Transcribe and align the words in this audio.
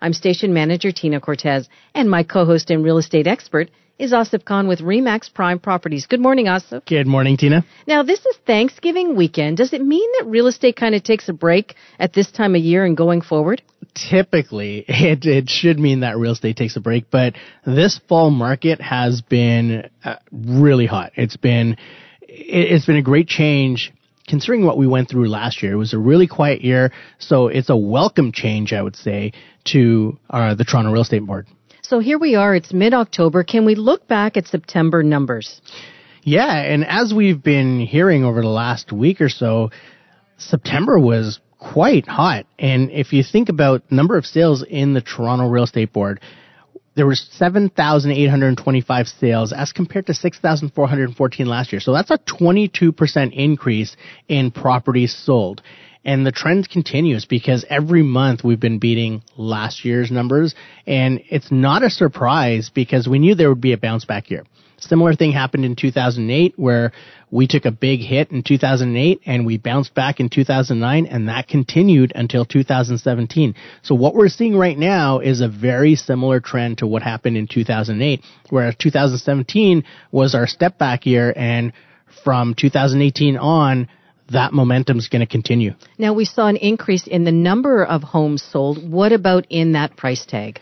I'm 0.00 0.12
station 0.12 0.54
manager 0.54 0.92
Tina 0.92 1.20
Cortez 1.20 1.68
and 1.94 2.08
my 2.08 2.22
co-host 2.22 2.70
and 2.70 2.82
real 2.82 2.98
estate 2.98 3.26
expert 3.26 3.70
is 3.98 4.12
Asif 4.12 4.46
Khan 4.46 4.66
with 4.66 4.80
Remax 4.80 5.32
Prime 5.32 5.58
Properties. 5.58 6.06
Good 6.06 6.20
morning, 6.20 6.46
Asif. 6.46 6.86
Good 6.86 7.06
morning, 7.06 7.36
Tina. 7.36 7.66
Now, 7.86 8.02
this 8.02 8.24
is 8.24 8.34
Thanksgiving 8.46 9.14
weekend. 9.14 9.58
Does 9.58 9.74
it 9.74 9.82
mean 9.82 10.10
that 10.18 10.26
real 10.26 10.46
estate 10.46 10.76
kind 10.76 10.94
of 10.94 11.02
takes 11.02 11.28
a 11.28 11.34
break 11.34 11.74
at 11.98 12.14
this 12.14 12.30
time 12.30 12.54
of 12.54 12.62
year 12.62 12.86
and 12.86 12.96
going 12.96 13.20
forward? 13.20 13.60
Typically, 13.94 14.86
it, 14.88 15.26
it 15.26 15.50
should 15.50 15.78
mean 15.78 16.00
that 16.00 16.16
real 16.16 16.32
estate 16.32 16.56
takes 16.56 16.76
a 16.76 16.80
break, 16.80 17.10
but 17.10 17.34
this 17.66 18.00
fall 18.08 18.30
market 18.30 18.80
has 18.80 19.20
been 19.20 19.90
uh, 20.02 20.16
really 20.32 20.86
hot. 20.86 21.12
It's 21.16 21.36
been 21.36 21.76
it, 22.22 22.72
it's 22.72 22.86
been 22.86 22.96
a 22.96 23.02
great 23.02 23.28
change 23.28 23.92
considering 24.30 24.64
what 24.64 24.78
we 24.78 24.86
went 24.86 25.10
through 25.10 25.28
last 25.28 25.60
year, 25.60 25.72
it 25.72 25.76
was 25.76 25.92
a 25.92 25.98
really 25.98 26.28
quiet 26.28 26.62
year, 26.62 26.92
so 27.18 27.48
it's 27.48 27.68
a 27.68 27.76
welcome 27.76 28.30
change, 28.30 28.72
I 28.72 28.80
would 28.80 28.94
say, 28.94 29.32
to 29.66 30.18
uh, 30.28 30.54
the 30.54 30.64
Toronto 30.64 30.92
Real 30.92 31.02
Estate 31.02 31.24
Board. 31.24 31.46
So 31.82 31.98
here 31.98 32.18
we 32.18 32.36
are, 32.36 32.54
it's 32.54 32.72
mid 32.72 32.94
October. 32.94 33.42
Can 33.42 33.64
we 33.64 33.74
look 33.74 34.06
back 34.06 34.36
at 34.36 34.46
September 34.46 35.02
numbers? 35.02 35.60
Yeah, 36.22 36.54
and 36.54 36.86
as 36.86 37.12
we've 37.14 37.42
been 37.42 37.80
hearing 37.80 38.24
over 38.24 38.42
the 38.42 38.48
last 38.48 38.92
week 38.92 39.20
or 39.20 39.28
so, 39.28 39.70
September 40.36 40.98
was 40.98 41.40
quite 41.58 42.06
hot. 42.06 42.46
And 42.58 42.90
if 42.90 43.12
you 43.12 43.22
think 43.22 43.48
about 43.48 43.90
number 43.90 44.16
of 44.16 44.26
sales 44.26 44.62
in 44.62 44.94
the 44.94 45.00
Toronto 45.00 45.48
Real 45.48 45.64
Estate 45.64 45.92
Board, 45.92 46.20
there 46.96 47.06
were 47.06 47.14
7,825 47.14 49.08
sales 49.08 49.52
as 49.52 49.72
compared 49.72 50.06
to 50.06 50.14
6,414 50.14 51.46
last 51.46 51.72
year. 51.72 51.80
So 51.80 51.92
that's 51.92 52.10
a 52.10 52.18
22% 52.18 53.32
increase 53.32 53.96
in 54.28 54.50
properties 54.50 55.14
sold. 55.14 55.62
And 56.04 56.24
the 56.24 56.32
trend 56.32 56.68
continues 56.68 57.26
because 57.26 57.64
every 57.68 58.02
month 58.02 58.42
we've 58.42 58.60
been 58.60 58.78
beating 58.78 59.22
last 59.36 59.84
year's 59.84 60.10
numbers. 60.10 60.54
And 60.86 61.20
it's 61.28 61.52
not 61.52 61.82
a 61.82 61.90
surprise 61.90 62.70
because 62.74 63.06
we 63.06 63.18
knew 63.18 63.34
there 63.34 63.50
would 63.50 63.60
be 63.60 63.72
a 63.72 63.78
bounce 63.78 64.04
back 64.04 64.30
year. 64.30 64.44
Similar 64.78 65.14
thing 65.14 65.32
happened 65.32 65.66
in 65.66 65.76
2008 65.76 66.54
where 66.56 66.92
we 67.30 67.46
took 67.46 67.66
a 67.66 67.70
big 67.70 68.00
hit 68.00 68.30
in 68.30 68.42
2008 68.42 69.20
and 69.26 69.44
we 69.44 69.58
bounced 69.58 69.94
back 69.94 70.20
in 70.20 70.30
2009 70.30 71.04
and 71.04 71.28
that 71.28 71.48
continued 71.48 72.12
until 72.14 72.46
2017. 72.46 73.54
So 73.82 73.94
what 73.94 74.14
we're 74.14 74.28
seeing 74.30 74.56
right 74.56 74.78
now 74.78 75.18
is 75.18 75.42
a 75.42 75.48
very 75.48 75.96
similar 75.96 76.40
trend 76.40 76.78
to 76.78 76.86
what 76.86 77.02
happened 77.02 77.36
in 77.36 77.46
2008 77.46 78.24
whereas 78.48 78.74
2017 78.76 79.84
was 80.10 80.34
our 80.34 80.46
step 80.46 80.78
back 80.78 81.04
year 81.04 81.32
and 81.36 81.74
from 82.24 82.54
2018 82.54 83.36
on 83.36 83.86
that 84.30 84.52
momentum 84.52 84.98
is 84.98 85.08
going 85.08 85.20
to 85.20 85.26
continue. 85.26 85.74
Now 85.98 86.14
we 86.14 86.24
saw 86.24 86.48
an 86.48 86.56
increase 86.56 87.06
in 87.06 87.22
the 87.24 87.32
number 87.32 87.84
of 87.84 88.02
homes 88.02 88.42
sold. 88.42 88.90
What 88.90 89.12
about 89.12 89.46
in 89.50 89.72
that 89.72 89.96
price 89.96 90.24
tag? 90.26 90.58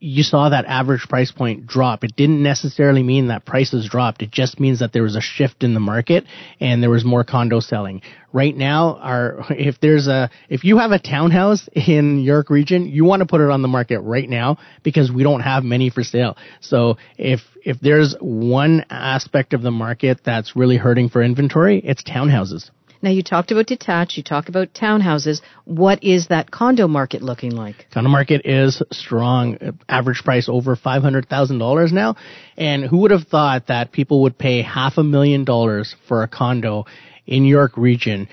you 0.05 0.21
saw 0.21 0.49
that 0.49 0.66
average 0.66 1.07
price 1.09 1.31
point 1.31 1.66
drop. 1.66 2.03
It 2.03 2.16
didn't 2.16 2.43
necessarily 2.43 3.01
mean 3.01 3.29
that 3.29 3.43
prices 3.43 3.89
dropped. 3.89 4.21
It 4.21 4.29
just 4.29 4.59
means 4.59 4.79
that 4.79 4.93
there 4.93 5.01
was 5.01 5.16
a 5.16 5.21
shift 5.21 5.63
in 5.63 5.73
the 5.73 5.79
market 5.79 6.25
and 6.59 6.83
there 6.83 6.91
was 6.91 7.03
more 7.03 7.23
condo 7.23 7.59
selling. 7.59 8.03
Right 8.31 8.55
now, 8.55 8.97
our, 8.97 9.45
if 9.49 9.79
there's 9.81 10.07
a, 10.07 10.29
if 10.47 10.63
you 10.63 10.77
have 10.77 10.91
a 10.91 10.99
townhouse 10.99 11.67
in 11.73 12.19
York 12.19 12.51
region, 12.51 12.88
you 12.88 13.03
want 13.03 13.21
to 13.21 13.25
put 13.25 13.41
it 13.41 13.49
on 13.49 13.63
the 13.63 13.67
market 13.67 14.01
right 14.01 14.29
now 14.29 14.57
because 14.83 15.11
we 15.11 15.23
don't 15.23 15.41
have 15.41 15.63
many 15.63 15.89
for 15.89 16.03
sale. 16.03 16.37
So 16.61 16.97
if, 17.17 17.39
if 17.63 17.79
there's 17.79 18.16
one 18.19 18.85
aspect 18.91 19.53
of 19.53 19.63
the 19.63 19.72
market 19.72 20.22
that's 20.23 20.55
really 20.55 20.77
hurting 20.77 21.09
for 21.09 21.23
inventory, 21.23 21.81
it's 21.83 22.03
townhouses. 22.03 22.69
Now 23.05 23.11
you 23.11 23.21
talked 23.21 23.51
about 23.51 23.67
detached, 23.67 24.17
you 24.17 24.23
talk 24.23 24.49
about 24.49 24.73
townhouses. 24.73 25.41
What 25.63 26.03
is 26.03 26.29
that 26.29 26.49
condo 26.49 26.88
market 26.88 27.21
looking 27.21 27.51
like? 27.51 27.85
Condo 27.93 28.09
market 28.09 28.41
is 28.45 28.81
strong. 28.91 29.77
Average 29.88 30.23
price 30.23 30.49
over 30.49 30.75
five 30.75 31.03
hundred 31.03 31.29
thousand 31.29 31.59
dollars 31.59 31.93
now, 31.93 32.16
and 32.57 32.83
who 32.83 32.97
would 33.01 33.11
have 33.11 33.27
thought 33.27 33.67
that 33.67 33.91
people 33.91 34.23
would 34.23 34.39
pay 34.39 34.63
half 34.63 34.97
a 34.97 35.03
million 35.03 35.43
dollars 35.43 35.95
for 36.07 36.23
a 36.23 36.27
condo 36.27 36.85
in 37.27 37.45
York 37.45 37.77
region? 37.77 38.27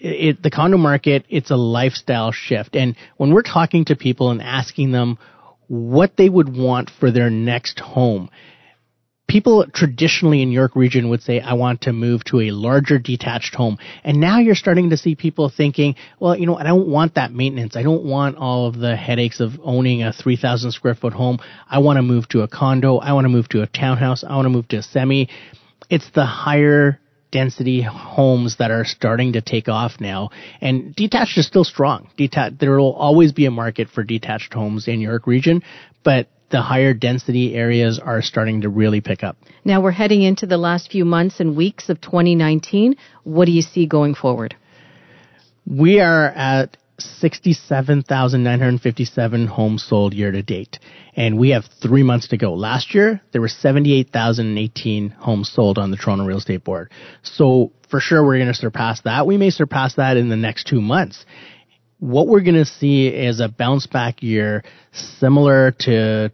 It, 0.00 0.42
the 0.42 0.50
condo 0.50 0.78
market, 0.78 1.26
it's 1.28 1.50
a 1.50 1.56
lifestyle 1.56 2.32
shift, 2.32 2.74
and 2.74 2.96
when 3.18 3.34
we're 3.34 3.42
talking 3.42 3.84
to 3.84 3.96
people 3.96 4.30
and 4.30 4.40
asking 4.40 4.92
them 4.92 5.18
what 5.68 6.16
they 6.16 6.30
would 6.30 6.56
want 6.56 6.90
for 6.98 7.10
their 7.10 7.28
next 7.28 7.80
home 7.80 8.30
people 9.28 9.66
traditionally 9.72 10.42
in 10.42 10.52
York 10.52 10.76
region 10.76 11.08
would 11.08 11.22
say, 11.22 11.40
I 11.40 11.54
want 11.54 11.82
to 11.82 11.92
move 11.92 12.22
to 12.24 12.40
a 12.40 12.50
larger 12.52 12.98
detached 12.98 13.54
home. 13.54 13.78
And 14.04 14.20
now 14.20 14.38
you're 14.38 14.54
starting 14.54 14.90
to 14.90 14.96
see 14.96 15.14
people 15.14 15.50
thinking, 15.54 15.96
well, 16.20 16.36
you 16.36 16.46
know, 16.46 16.56
I 16.56 16.62
don't 16.62 16.88
want 16.88 17.14
that 17.14 17.32
maintenance. 17.32 17.76
I 17.76 17.82
don't 17.82 18.04
want 18.04 18.36
all 18.36 18.66
of 18.66 18.78
the 18.78 18.96
headaches 18.96 19.40
of 19.40 19.58
owning 19.62 20.02
a 20.02 20.12
3,000 20.12 20.72
square 20.72 20.94
foot 20.94 21.12
home. 21.12 21.38
I 21.68 21.78
want 21.78 21.96
to 21.96 22.02
move 22.02 22.28
to 22.28 22.42
a 22.42 22.48
condo. 22.48 22.98
I 22.98 23.12
want 23.12 23.24
to 23.24 23.28
move 23.28 23.48
to 23.50 23.62
a 23.62 23.66
townhouse. 23.66 24.22
I 24.22 24.34
want 24.36 24.46
to 24.46 24.50
move 24.50 24.68
to 24.68 24.78
a 24.78 24.82
semi. 24.82 25.28
It's 25.90 26.10
the 26.10 26.24
higher 26.24 27.00
density 27.32 27.82
homes 27.82 28.56
that 28.58 28.70
are 28.70 28.84
starting 28.84 29.32
to 29.32 29.40
take 29.40 29.68
off 29.68 30.00
now. 30.00 30.30
And 30.60 30.94
detached 30.94 31.36
is 31.36 31.46
still 31.46 31.64
strong. 31.64 32.08
Detached, 32.16 32.60
there 32.60 32.78
will 32.78 32.94
always 32.94 33.32
be 33.32 33.46
a 33.46 33.50
market 33.50 33.88
for 33.88 34.04
detached 34.04 34.54
homes 34.54 34.88
in 34.88 35.00
York 35.00 35.26
region, 35.26 35.62
but 36.04 36.28
the 36.50 36.62
higher 36.62 36.94
density 36.94 37.54
areas 37.54 37.98
are 37.98 38.22
starting 38.22 38.62
to 38.62 38.68
really 38.68 39.00
pick 39.00 39.24
up. 39.24 39.36
Now 39.64 39.80
we're 39.80 39.90
heading 39.90 40.22
into 40.22 40.46
the 40.46 40.58
last 40.58 40.90
few 40.90 41.04
months 41.04 41.40
and 41.40 41.56
weeks 41.56 41.88
of 41.88 42.00
2019. 42.00 42.96
What 43.24 43.46
do 43.46 43.52
you 43.52 43.62
see 43.62 43.86
going 43.86 44.14
forward? 44.14 44.54
We 45.66 46.00
are 46.00 46.26
at 46.26 46.76
67,957 46.98 49.46
homes 49.46 49.82
sold 49.82 50.14
year 50.14 50.32
to 50.32 50.42
date. 50.42 50.78
And 51.14 51.38
we 51.38 51.50
have 51.50 51.66
three 51.82 52.02
months 52.02 52.28
to 52.28 52.38
go. 52.38 52.54
Last 52.54 52.94
year, 52.94 53.20
there 53.32 53.40
were 53.40 53.48
78,018 53.48 55.10
homes 55.10 55.50
sold 55.50 55.78
on 55.78 55.90
the 55.90 55.96
Toronto 55.96 56.24
Real 56.24 56.38
Estate 56.38 56.62
Board. 56.64 56.90
So 57.22 57.72
for 57.90 58.00
sure, 58.00 58.24
we're 58.24 58.38
going 58.38 58.48
to 58.48 58.54
surpass 58.54 59.02
that. 59.02 59.26
We 59.26 59.36
may 59.36 59.50
surpass 59.50 59.94
that 59.96 60.16
in 60.16 60.28
the 60.28 60.36
next 60.36 60.66
two 60.66 60.80
months. 60.80 61.24
What 62.06 62.28
we're 62.28 62.42
going 62.42 62.54
to 62.54 62.64
see 62.64 63.08
is 63.08 63.40
a 63.40 63.48
bounce 63.48 63.88
back 63.88 64.22
year 64.22 64.62
similar 64.92 65.72
to 65.80 66.30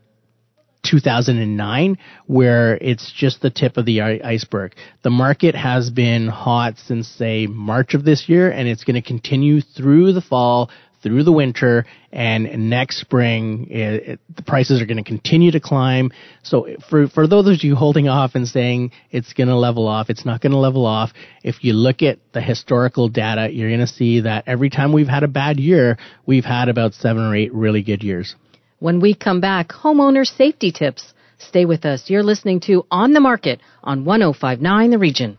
2009 0.82 1.96
where 2.26 2.74
it's 2.74 3.10
just 3.10 3.40
the 3.40 3.48
tip 3.48 3.78
of 3.78 3.86
the 3.86 4.02
iceberg. 4.02 4.74
The 5.02 5.08
market 5.08 5.54
has 5.54 5.88
been 5.88 6.28
hot 6.28 6.74
since 6.76 7.08
say 7.08 7.46
March 7.46 7.94
of 7.94 8.04
this 8.04 8.28
year 8.28 8.50
and 8.50 8.68
it's 8.68 8.84
going 8.84 9.00
to 9.00 9.08
continue 9.08 9.62
through 9.62 10.12
the 10.12 10.20
fall, 10.20 10.68
through 11.02 11.24
the 11.24 11.32
winter 11.32 11.84
and 12.12 12.70
next 12.70 13.00
spring 13.00 13.68
it, 13.70 14.08
it, 14.08 14.20
the 14.34 14.42
prices 14.42 14.80
are 14.80 14.86
going 14.86 15.02
to 15.02 15.02
continue 15.02 15.50
to 15.50 15.60
climb. 15.60 16.12
So 16.42 16.68
for 16.88 17.08
for 17.08 17.26
those 17.26 17.48
of 17.48 17.64
you 17.64 17.74
holding 17.74 18.08
off 18.08 18.34
and 18.34 18.46
saying 18.46 18.92
it's 19.10 19.32
going 19.32 19.48
to 19.48 19.56
level 19.56 19.88
off, 19.88 20.10
it's 20.10 20.24
not 20.24 20.40
going 20.40 20.52
to 20.52 20.58
level 20.58 20.86
off. 20.86 21.12
If 21.42 21.64
you 21.64 21.72
look 21.72 22.02
at 22.02 22.18
the 22.32 22.40
historical 22.40 23.08
data, 23.08 23.50
you're 23.52 23.70
going 23.70 23.80
to 23.80 23.86
see 23.86 24.20
that 24.20 24.44
every 24.46 24.70
time 24.70 24.92
we've 24.92 25.08
had 25.08 25.22
a 25.22 25.28
bad 25.28 25.58
year, 25.58 25.98
we've 26.26 26.44
had 26.44 26.68
about 26.68 26.94
7 26.94 27.22
or 27.22 27.34
8 27.34 27.52
really 27.52 27.82
good 27.82 28.02
years. 28.02 28.34
When 28.78 29.00
we 29.00 29.14
come 29.14 29.40
back, 29.40 29.68
homeowner 29.68 30.24
safety 30.24 30.72
tips. 30.72 31.14
Stay 31.38 31.64
with 31.64 31.84
us. 31.84 32.08
You're 32.08 32.22
listening 32.22 32.60
to 32.60 32.86
On 32.90 33.12
the 33.12 33.20
Market 33.20 33.60
on 33.82 34.04
1059 34.04 34.90
The 34.90 34.98
Region. 34.98 35.38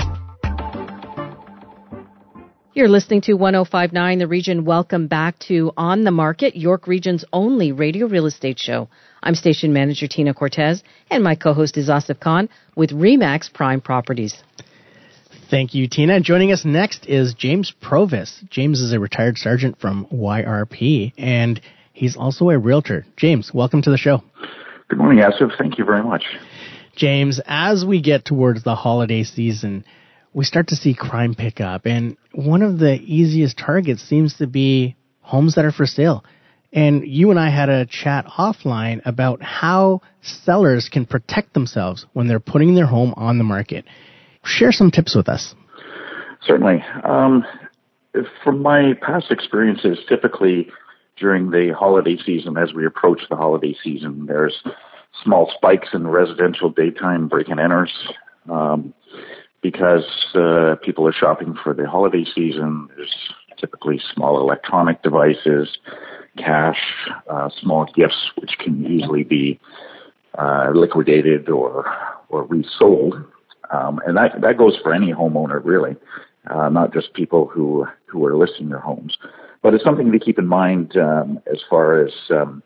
You're 2.73 2.87
listening 2.87 3.19
to 3.23 3.33
1059 3.33 4.19
The 4.19 4.27
Region. 4.27 4.63
Welcome 4.63 5.07
back 5.07 5.37
to 5.39 5.73
On 5.75 6.05
the 6.05 6.11
Market, 6.11 6.55
York 6.55 6.87
Region's 6.87 7.25
only 7.33 7.73
radio 7.73 8.07
real 8.07 8.27
estate 8.27 8.57
show. 8.57 8.87
I'm 9.21 9.35
station 9.35 9.73
manager 9.73 10.07
Tina 10.07 10.33
Cortez, 10.33 10.81
and 11.09 11.21
my 11.21 11.35
co-host 11.35 11.75
is 11.75 11.89
Asif 11.89 12.21
Khan 12.21 12.47
with 12.77 12.91
Remax 12.91 13.53
Prime 13.53 13.81
Properties. 13.81 14.41
Thank 15.49 15.73
you, 15.73 15.89
Tina. 15.89 16.21
Joining 16.21 16.53
us 16.53 16.63
next 16.63 17.07
is 17.07 17.33
James 17.33 17.73
Provis. 17.83 18.49
James 18.49 18.79
is 18.79 18.93
a 18.93 19.01
retired 19.01 19.37
sergeant 19.37 19.77
from 19.81 20.05
YRP, 20.05 21.11
and 21.17 21.59
he's 21.91 22.15
also 22.15 22.51
a 22.51 22.57
realtor. 22.57 23.05
James, 23.17 23.53
welcome 23.53 23.81
to 23.81 23.89
the 23.91 23.97
show. 23.97 24.23
Good 24.87 24.97
morning, 24.97 25.21
Asif. 25.21 25.57
Thank 25.57 25.77
you 25.77 25.83
very 25.83 26.03
much. 26.03 26.23
James, 26.95 27.41
as 27.45 27.83
we 27.83 28.01
get 28.01 28.23
towards 28.23 28.63
the 28.63 28.75
holiday 28.75 29.23
season, 29.23 29.83
we 30.33 30.45
start 30.45 30.67
to 30.69 30.75
see 30.75 30.93
crime 30.93 31.35
pick 31.35 31.59
up. 31.59 31.85
And 31.85 32.17
one 32.33 32.61
of 32.61 32.79
the 32.79 32.93
easiest 32.93 33.57
targets 33.57 34.01
seems 34.01 34.37
to 34.37 34.47
be 34.47 34.95
homes 35.21 35.55
that 35.55 35.65
are 35.65 35.71
for 35.71 35.85
sale. 35.85 36.23
And 36.73 37.05
you 37.05 37.31
and 37.31 37.39
I 37.39 37.49
had 37.49 37.69
a 37.69 37.85
chat 37.85 38.25
offline 38.25 39.01
about 39.05 39.41
how 39.41 40.01
sellers 40.21 40.87
can 40.89 41.05
protect 41.05 41.53
themselves 41.53 42.05
when 42.13 42.27
they're 42.27 42.39
putting 42.39 42.75
their 42.75 42.85
home 42.85 43.13
on 43.17 43.37
the 43.37 43.43
market. 43.43 43.85
Share 44.45 44.71
some 44.71 44.89
tips 44.89 45.15
with 45.15 45.27
us. 45.27 45.53
Certainly. 46.45 46.83
Um, 47.03 47.45
from 48.43 48.61
my 48.61 48.93
past 49.01 49.31
experiences, 49.31 49.99
typically 50.07 50.69
during 51.17 51.51
the 51.51 51.73
holiday 51.77 52.17
season, 52.25 52.57
as 52.57 52.73
we 52.73 52.85
approach 52.85 53.21
the 53.29 53.35
holiday 53.35 53.75
season, 53.83 54.25
there's 54.25 54.63
small 55.23 55.51
spikes 55.55 55.89
in 55.93 56.07
residential 56.07 56.69
daytime 56.69 57.27
break 57.27 57.49
and 57.49 57.59
enters. 57.59 57.91
Um, 58.49 58.93
because 59.61 60.05
uh, 60.35 60.75
people 60.83 61.07
are 61.07 61.13
shopping 61.13 61.55
for 61.63 61.73
the 61.73 61.87
holiday 61.87 62.25
season. 62.25 62.89
There's 62.95 63.15
typically 63.59 64.01
small 64.13 64.39
electronic 64.39 65.03
devices, 65.03 65.77
cash, 66.37 66.79
uh, 67.29 67.49
small 67.59 67.85
gifts, 67.95 68.31
which 68.37 68.57
can 68.59 68.85
easily 68.85 69.23
be 69.23 69.59
uh, 70.37 70.71
liquidated 70.73 71.49
or 71.49 71.85
or 72.29 72.43
resold. 72.45 73.23
Um, 73.71 74.01
and 74.05 74.17
that 74.17 74.41
that 74.41 74.57
goes 74.57 74.77
for 74.81 74.93
any 74.93 75.13
homeowner, 75.13 75.61
really, 75.63 75.95
uh, 76.49 76.69
not 76.69 76.93
just 76.93 77.13
people 77.13 77.47
who 77.47 77.87
who 78.05 78.25
are 78.25 78.35
listing 78.35 78.69
their 78.69 78.79
homes. 78.79 79.17
But 79.61 79.75
it's 79.75 79.83
something 79.83 80.11
to 80.11 80.19
keep 80.19 80.39
in 80.39 80.47
mind 80.47 80.97
um, 80.97 81.39
as 81.51 81.59
far 81.69 82.03
as 82.03 82.11
um, 82.31 82.63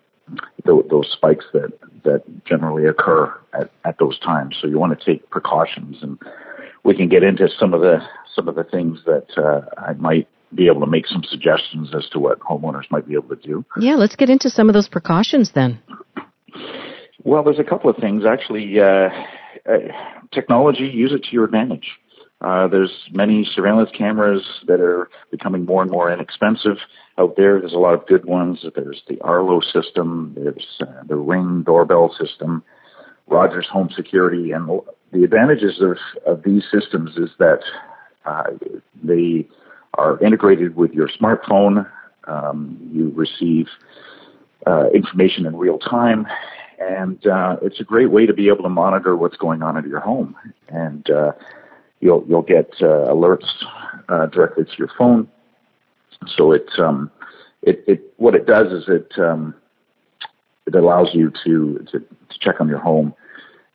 th- 0.65 0.85
those 0.89 1.11
spikes 1.11 1.45
that 1.53 1.73
that 2.03 2.23
generally 2.45 2.85
occur 2.85 3.33
at, 3.53 3.69
at 3.83 3.97
those 3.99 4.17
times. 4.19 4.55
So 4.61 4.67
you 4.67 4.79
want 4.79 4.97
to 4.97 5.05
take 5.05 5.29
precautions 5.29 5.97
and 6.01 6.17
we 6.85 6.95
can 6.95 7.09
get 7.09 7.23
into 7.23 7.49
some 7.59 7.73
of 7.73 7.81
the 7.81 7.97
some 8.33 8.47
of 8.47 8.55
the 8.55 8.63
things 8.63 8.99
that 9.05 9.27
uh, 9.37 9.61
I 9.77 9.93
might 9.93 10.27
be 10.53 10.67
able 10.67 10.81
to 10.81 10.87
make 10.87 11.07
some 11.07 11.23
suggestions 11.27 11.93
as 11.95 12.07
to 12.11 12.19
what 12.19 12.39
homeowners 12.39 12.89
might 12.91 13.07
be 13.07 13.15
able 13.15 13.35
to 13.35 13.35
do. 13.35 13.65
Yeah, 13.79 13.95
let's 13.95 14.15
get 14.15 14.29
into 14.29 14.49
some 14.49 14.69
of 14.69 14.73
those 14.73 14.87
precautions 14.87 15.51
then. 15.53 15.79
Well, 17.23 17.43
there's 17.43 17.59
a 17.59 17.63
couple 17.63 17.89
of 17.89 17.97
things 17.97 18.23
actually. 18.25 18.79
Uh, 18.79 19.09
uh, 19.67 19.77
technology, 20.31 20.83
use 20.83 21.11
it 21.11 21.23
to 21.23 21.31
your 21.31 21.45
advantage. 21.45 21.87
Uh, 22.39 22.67
there's 22.67 22.91
many 23.11 23.47
surveillance 23.55 23.89
cameras 23.97 24.43
that 24.67 24.79
are 24.79 25.09
becoming 25.31 25.65
more 25.65 25.81
and 25.81 25.89
more 25.89 26.11
inexpensive 26.11 26.77
out 27.17 27.35
there. 27.35 27.59
There's 27.59 27.73
a 27.73 27.77
lot 27.77 27.95
of 27.95 28.05
good 28.05 28.25
ones. 28.25 28.63
There's 28.75 29.01
the 29.07 29.19
Arlo 29.21 29.61
system. 29.61 30.35
There's 30.37 30.67
uh, 30.81 31.03
the 31.07 31.15
Ring 31.15 31.63
doorbell 31.65 32.13
system. 32.19 32.63
Rogers 33.27 33.67
Home 33.71 33.89
Security, 33.95 34.51
and 34.51 34.69
the 35.15 35.23
advantages 35.23 35.81
of, 35.81 35.97
of 36.25 36.43
these 36.43 36.63
systems 36.69 37.15
is 37.17 37.29
that 37.39 37.61
uh, 38.25 38.43
they 39.01 39.47
are 39.93 40.21
integrated 40.21 40.75
with 40.75 40.91
your 40.91 41.07
smartphone. 41.07 41.89
Um, 42.27 42.77
you 42.91 43.13
receive 43.15 43.67
uh, 44.67 44.89
information 44.93 45.45
in 45.45 45.55
real 45.55 45.77
time, 45.77 46.27
and 46.79 47.25
uh, 47.27 47.55
it's 47.61 47.79
a 47.79 47.83
great 47.83 48.11
way 48.11 48.25
to 48.25 48.33
be 48.33 48.49
able 48.49 48.63
to 48.63 48.69
monitor 48.69 49.15
what's 49.15 49.37
going 49.37 49.61
on 49.61 49.77
at 49.77 49.87
your 49.87 50.01
home. 50.01 50.35
And 50.67 51.09
uh, 51.09 51.31
you'll 52.01 52.25
you'll 52.27 52.41
get 52.41 52.71
uh, 52.81 53.07
alerts 53.13 53.47
uh, 54.09 54.25
directly 54.25 54.65
to 54.65 54.77
your 54.77 54.89
phone. 54.97 55.29
So 56.35 56.51
it 56.51 56.67
um, 56.77 57.09
it, 57.61 57.83
it 57.87 58.13
what 58.17 58.35
it 58.35 58.45
does 58.45 58.73
is 58.73 58.89
it 58.89 59.11
um, 59.17 59.55
it 60.67 60.75
allows 60.75 61.09
you 61.13 61.31
to, 61.45 61.85
to, 61.91 61.99
to 61.99 62.39
check 62.39 62.59
on 62.59 62.67
your 62.67 62.79
home 62.79 63.13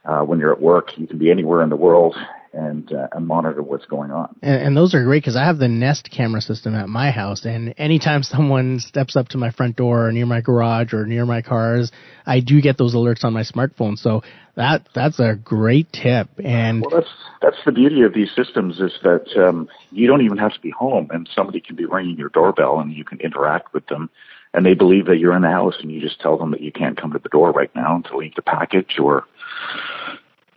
uh, 0.04 0.20
when 0.20 0.38
you're 0.38 0.52
at 0.52 0.60
work. 0.60 0.96
You 0.96 1.06
can 1.06 1.18
be 1.18 1.30
anywhere 1.30 1.62
in 1.62 1.68
the 1.68 1.76
world 1.76 2.16
and, 2.52 2.92
uh, 2.92 3.08
and 3.12 3.26
monitor 3.26 3.62
what's 3.62 3.86
going 3.86 4.10
on. 4.10 4.34
And, 4.42 4.62
and 4.62 4.76
those 4.76 4.94
are 4.94 5.04
great 5.04 5.22
because 5.22 5.36
I 5.36 5.44
have 5.44 5.58
the 5.58 5.68
Nest 5.68 6.10
camera 6.10 6.40
system 6.40 6.74
at 6.74 6.88
my 6.88 7.10
house, 7.10 7.44
and 7.44 7.74
anytime 7.78 8.22
someone 8.22 8.80
steps 8.80 9.16
up 9.16 9.28
to 9.28 9.38
my 9.38 9.50
front 9.50 9.76
door 9.76 10.06
or 10.06 10.12
near 10.12 10.26
my 10.26 10.40
garage 10.40 10.92
or 10.92 11.06
near 11.06 11.24
my 11.26 11.42
cars, 11.42 11.92
I 12.26 12.40
do 12.40 12.60
get 12.60 12.78
those 12.78 12.94
alerts 12.94 13.24
on 13.24 13.32
my 13.32 13.42
smartphone. 13.42 13.96
So 13.96 14.22
that 14.56 14.88
that's 14.94 15.20
a 15.20 15.36
great 15.36 15.92
tip. 15.92 16.28
And 16.42 16.82
well, 16.82 17.00
that's 17.00 17.14
that's 17.40 17.64
the 17.64 17.72
beauty 17.72 18.02
of 18.02 18.14
these 18.14 18.30
systems 18.34 18.80
is 18.80 18.92
that 19.02 19.26
um, 19.36 19.68
you 19.92 20.06
don't 20.06 20.22
even 20.22 20.38
have 20.38 20.52
to 20.52 20.60
be 20.60 20.70
home, 20.70 21.08
and 21.10 21.28
somebody 21.34 21.60
can 21.60 21.76
be 21.76 21.84
ringing 21.84 22.16
your 22.16 22.30
doorbell, 22.30 22.80
and 22.80 22.92
you 22.92 23.04
can 23.04 23.20
interact 23.20 23.72
with 23.72 23.86
them 23.86 24.10
and 24.52 24.66
they 24.66 24.74
believe 24.74 25.06
that 25.06 25.18
you're 25.18 25.36
in 25.36 25.42
the 25.42 25.50
house 25.50 25.76
and 25.80 25.90
you 25.90 26.00
just 26.00 26.20
tell 26.20 26.36
them 26.36 26.50
that 26.50 26.60
you 26.60 26.72
can't 26.72 26.96
come 27.00 27.12
to 27.12 27.18
the 27.18 27.28
door 27.28 27.52
right 27.52 27.70
now 27.74 28.00
to 28.08 28.16
leave 28.16 28.34
the 28.34 28.42
package 28.42 28.98
or 28.98 29.24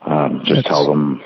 um, 0.05 0.41
just 0.43 0.55
That's... 0.55 0.67
tell 0.67 0.87
them 0.87 1.21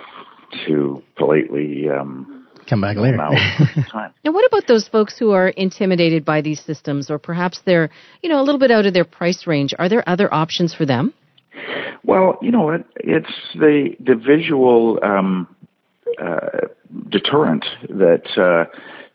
to 0.65 1.01
politely 1.15 1.89
um, 1.89 2.47
come 2.69 2.81
back 2.81 2.97
later. 2.97 3.17
now, 3.17 4.31
what 4.31 4.45
about 4.45 4.67
those 4.67 4.87
folks 4.87 5.17
who 5.17 5.31
are 5.31 5.49
intimidated 5.49 6.23
by 6.25 6.41
these 6.41 6.63
systems, 6.63 7.09
or 7.09 7.17
perhaps 7.17 7.61
they're, 7.65 7.89
you 8.21 8.29
know, 8.29 8.39
a 8.39 8.43
little 8.43 8.59
bit 8.59 8.71
out 8.71 8.85
of 8.85 8.93
their 8.93 9.05
price 9.05 9.47
range? 9.47 9.73
Are 9.77 9.89
there 9.89 10.07
other 10.07 10.33
options 10.33 10.73
for 10.73 10.85
them? 10.85 11.13
Well, 12.03 12.37
you 12.41 12.51
know, 12.51 12.69
it, 12.69 12.85
it's 12.95 13.33
the 13.55 13.95
the 13.99 14.15
visual 14.15 14.99
um, 15.03 15.47
uh, 16.21 16.67
deterrent 17.09 17.65
that 17.89 18.27
uh, 18.37 18.65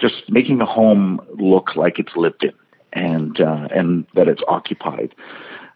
just 0.00 0.28
making 0.28 0.60
a 0.60 0.66
home 0.66 1.20
look 1.38 1.76
like 1.76 1.98
it's 1.98 2.12
lived 2.16 2.44
in 2.44 2.52
and 2.92 3.40
uh, 3.40 3.68
and 3.70 4.06
that 4.14 4.28
it's 4.28 4.42
occupied. 4.48 5.14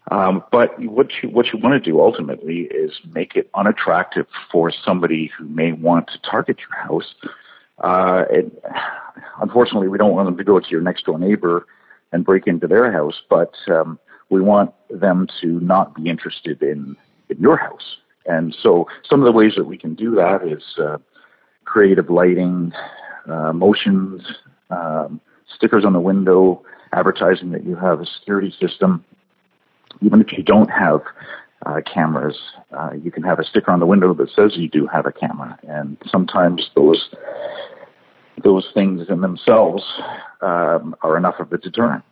Um, 0.09 0.43
but 0.51 0.79
what 0.79 1.07
you 1.21 1.29
what 1.29 1.47
you 1.47 1.59
want 1.59 1.81
to 1.81 1.91
do 1.91 1.99
ultimately 1.99 2.61
is 2.71 2.91
make 3.13 3.35
it 3.35 3.49
unattractive 3.55 4.25
for 4.51 4.71
somebody 4.71 5.31
who 5.37 5.45
may 5.45 5.73
want 5.73 6.07
to 6.07 6.19
target 6.19 6.57
your 6.59 6.79
house. 6.81 7.13
Uh, 7.79 8.23
it, 8.29 8.63
unfortunately, 9.41 9.87
we 9.87 9.97
don't 9.97 10.13
want 10.13 10.27
them 10.27 10.37
to 10.37 10.43
go 10.43 10.59
to 10.59 10.69
your 10.69 10.81
next 10.81 11.05
door 11.05 11.19
neighbor 11.19 11.65
and 12.11 12.23
break 12.23 12.47
into 12.47 12.67
their 12.67 12.91
house, 12.91 13.21
but 13.29 13.53
um, 13.67 13.99
we 14.29 14.41
want 14.41 14.73
them 14.89 15.27
to 15.41 15.59
not 15.59 15.93
be 15.95 16.09
interested 16.09 16.61
in 16.61 16.95
in 17.29 17.37
your 17.39 17.57
house. 17.57 17.97
And 18.25 18.55
so, 18.61 18.87
some 19.09 19.21
of 19.21 19.25
the 19.25 19.31
ways 19.31 19.53
that 19.55 19.65
we 19.65 19.77
can 19.77 19.93
do 19.93 20.15
that 20.15 20.41
is 20.45 20.63
uh, 20.79 20.97
creative 21.65 22.09
lighting, 22.09 22.71
uh, 23.27 23.51
motions, 23.53 24.21
um, 24.69 25.19
stickers 25.53 25.83
on 25.85 25.93
the 25.93 25.99
window, 25.99 26.63
advertising 26.93 27.51
that 27.51 27.65
you 27.65 27.75
have 27.75 28.01
a 28.01 28.05
security 28.05 28.53
system. 28.59 29.03
Even 30.01 30.21
if 30.21 30.31
you 30.37 30.43
don't 30.43 30.69
have 30.69 31.01
uh, 31.65 31.81
cameras, 31.91 32.37
uh, 32.71 32.91
you 33.01 33.11
can 33.11 33.23
have 33.23 33.39
a 33.39 33.43
sticker 33.43 33.71
on 33.71 33.79
the 33.79 33.85
window 33.85 34.13
that 34.13 34.29
says 34.31 34.53
you 34.55 34.69
do 34.69 34.87
have 34.87 35.05
a 35.05 35.11
camera, 35.11 35.57
and 35.67 35.97
sometimes 36.07 36.69
those 36.75 37.09
those 38.43 38.69
things 38.73 39.07
in 39.09 39.21
themselves 39.21 39.83
um, 40.41 40.95
are 41.01 41.17
enough 41.17 41.35
of 41.39 41.51
a 41.51 41.57
deterrent. 41.57 42.03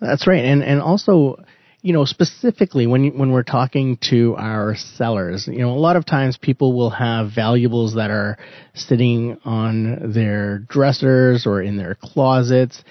That's 0.00 0.26
right, 0.26 0.44
and 0.44 0.64
and 0.64 0.82
also 0.82 1.36
you 1.82 1.92
know, 1.92 2.04
specifically 2.04 2.86
when 2.86 3.18
when 3.18 3.32
we're 3.32 3.42
talking 3.42 3.98
to 4.10 4.36
our 4.38 4.76
sellers, 4.76 5.48
you 5.48 5.58
know, 5.58 5.72
a 5.72 5.78
lot 5.78 5.96
of 5.96 6.06
times 6.06 6.38
people 6.38 6.74
will 6.74 6.90
have 6.90 7.32
valuables 7.34 7.96
that 7.96 8.10
are 8.10 8.38
sitting 8.74 9.36
on 9.44 10.12
their 10.12 10.60
dressers 10.60 11.44
or 11.44 11.60
in 11.60 11.76
their 11.76 11.96
closets. 11.96 12.84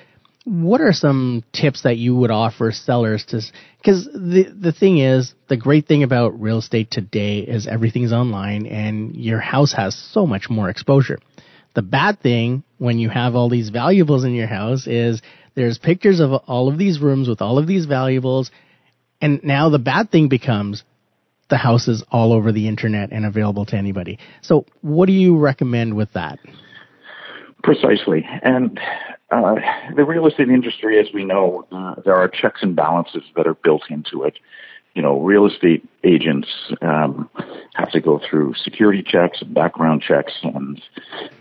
What 0.44 0.82
are 0.82 0.94
some 0.94 1.44
tips 1.54 1.84
that 1.84 1.98
you 1.98 2.16
would 2.16 2.32
offer 2.32 2.72
sellers 2.72 3.26
to 3.26 3.42
cuz 3.84 4.06
the 4.06 4.44
the 4.60 4.72
thing 4.72 4.98
is, 4.98 5.34
the 5.48 5.58
great 5.58 5.88
thing 5.88 6.04
about 6.04 6.42
real 6.42 6.58
estate 6.58 6.90
today 6.90 7.40
is 7.40 7.68
everything's 7.68 8.14
online 8.14 8.66
and 8.66 9.16
your 9.16 9.40
house 9.40 9.74
has 9.74 9.96
so 9.96 10.26
much 10.26 10.50
more 10.50 10.70
exposure. 10.70 11.20
The 11.74 11.84
bad 11.84 12.20
thing 12.20 12.64
when 12.80 13.00
you 13.00 13.10
have 13.10 13.36
all 13.36 13.50
these 13.50 13.70
valuables 13.70 14.24
in 14.24 14.34
your 14.34 14.48
house 14.48 14.88
is 14.88 15.22
there's 15.54 15.78
pictures 15.78 16.20
of 16.20 16.34
all 16.34 16.68
of 16.68 16.78
these 16.78 17.00
rooms 17.00 17.28
with 17.30 17.42
all 17.42 17.58
of 17.58 17.68
these 17.68 17.86
valuables 17.86 18.52
and 19.22 19.44
now 19.44 19.70
the 19.70 19.80
bad 19.80 20.10
thing 20.12 20.28
becomes 20.28 20.84
the 21.52 21.58
house 21.58 21.88
is 21.88 22.04
all 22.12 22.34
over 22.34 22.52
the 22.52 22.68
internet 22.68 23.12
and 23.12 23.26
available 23.26 23.66
to 23.66 23.76
anybody. 23.76 24.18
So 24.42 24.66
what 24.82 25.06
do 25.06 25.12
you 25.12 25.38
recommend 25.38 25.96
with 25.96 26.12
that? 26.14 26.40
Precisely. 27.62 28.26
And 28.42 28.80
uh, 29.32 29.56
the 29.96 30.04
real 30.04 30.28
estate 30.28 30.50
industry, 30.50 31.00
as 31.00 31.08
we 31.14 31.24
know, 31.24 31.66
uh, 31.72 31.96
there 32.04 32.16
are 32.16 32.28
checks 32.28 32.62
and 32.62 32.76
balances 32.76 33.24
that 33.36 33.48
are 33.48 33.54
built 33.54 33.84
into 33.90 34.24
it. 34.24 34.38
You 34.94 35.02
know, 35.02 35.22
real 35.22 35.46
estate 35.46 35.88
agents 36.04 36.50
um, 36.82 37.30
have 37.76 37.92
to 37.92 38.02
go 38.02 38.20
through 38.20 38.56
security 38.62 39.02
checks 39.02 39.42
and 39.42 39.54
background 39.54 40.04
checks, 40.06 40.34
and 40.44 40.82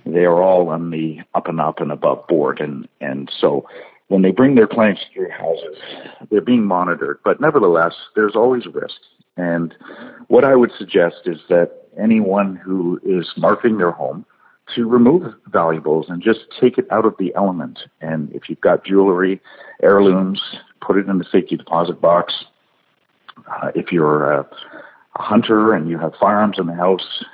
they 0.07 0.25
are 0.25 0.41
all 0.41 0.69
on 0.69 0.91
the 0.91 1.19
up 1.35 1.49
and 1.49 1.61
up 1.61 1.81
and 1.81 1.91
above 1.91 2.29
board. 2.29 2.61
And 2.61 2.89
and 3.01 3.29
so 3.41 3.69
when 4.07 4.23
they 4.23 4.31
bring 4.31 4.55
their 4.55 4.69
clients 4.69 5.01
to 5.13 5.21
your 5.21 5.33
houses, 5.33 5.77
they're 6.31 6.41
being 6.41 6.65
monitored. 6.65 7.19
But 7.25 7.41
nevertheless, 7.41 7.95
there's 8.15 8.37
always 8.37 8.67
risk. 8.67 9.01
And 9.37 9.75
what 10.29 10.45
I 10.45 10.55
would 10.55 10.71
suggest 10.79 11.23
is 11.25 11.39
that 11.49 11.73
anyone 12.01 12.55
who 12.55 13.01
is 13.05 13.33
marketing 13.37 13.79
their 13.79 13.91
home 13.91 14.25
to 14.75 14.89
remove 14.89 15.35
valuables 15.49 16.07
and 16.09 16.23
just 16.23 16.41
take 16.61 16.79
it 16.79 16.87
out 16.91 17.05
of 17.05 17.15
the 17.19 17.33
element. 17.35 17.81
And 18.01 18.33
if 18.33 18.49
you've 18.49 18.61
got 18.61 18.85
jewelry, 18.85 19.41
heirlooms, 19.83 20.41
put 20.81 20.97
it 20.97 21.07
in 21.09 21.19
the 21.19 21.25
safety 21.31 21.57
deposit 21.57 22.01
box. 22.01 22.45
Uh, 23.37 23.71
if 23.75 23.93
you're 23.93 24.33
a, 24.33 24.41
a, 24.41 25.23
hunter 25.23 25.75
and 25.75 25.89
you 25.89 25.99
have 25.99 26.13
firearms 26.21 26.59
in 26.59 26.67
the 26.67 26.75
house, 26.75 27.25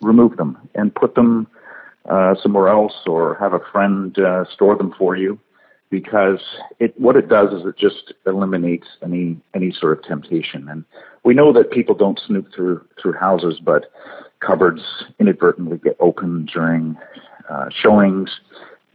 remove 0.00 0.36
them 0.36 0.56
and 0.74 0.94
put 0.94 1.14
them 1.14 1.46
uh, 2.08 2.34
somewhere 2.42 2.68
else 2.68 2.92
or 3.06 3.36
have 3.36 3.52
a 3.52 3.60
friend 3.72 4.18
uh, 4.18 4.44
store 4.52 4.76
them 4.76 4.94
for 4.98 5.16
you 5.16 5.38
because 5.90 6.40
it 6.78 6.98
what 7.00 7.16
it 7.16 7.28
does 7.28 7.52
is 7.52 7.66
it 7.66 7.76
just 7.76 8.12
eliminates 8.26 8.86
any 9.02 9.38
any 9.54 9.72
sort 9.72 9.98
of 9.98 10.04
temptation. 10.04 10.68
And 10.68 10.84
we 11.24 11.34
know 11.34 11.52
that 11.52 11.70
people 11.70 11.94
don't 11.94 12.20
snoop 12.26 12.52
through 12.54 12.84
through 13.00 13.14
houses, 13.14 13.60
but 13.62 13.90
cupboards 14.40 14.82
inadvertently 15.18 15.78
get 15.78 15.96
opened 16.00 16.50
during 16.52 16.96
uh, 17.48 17.68
showings, 17.70 18.30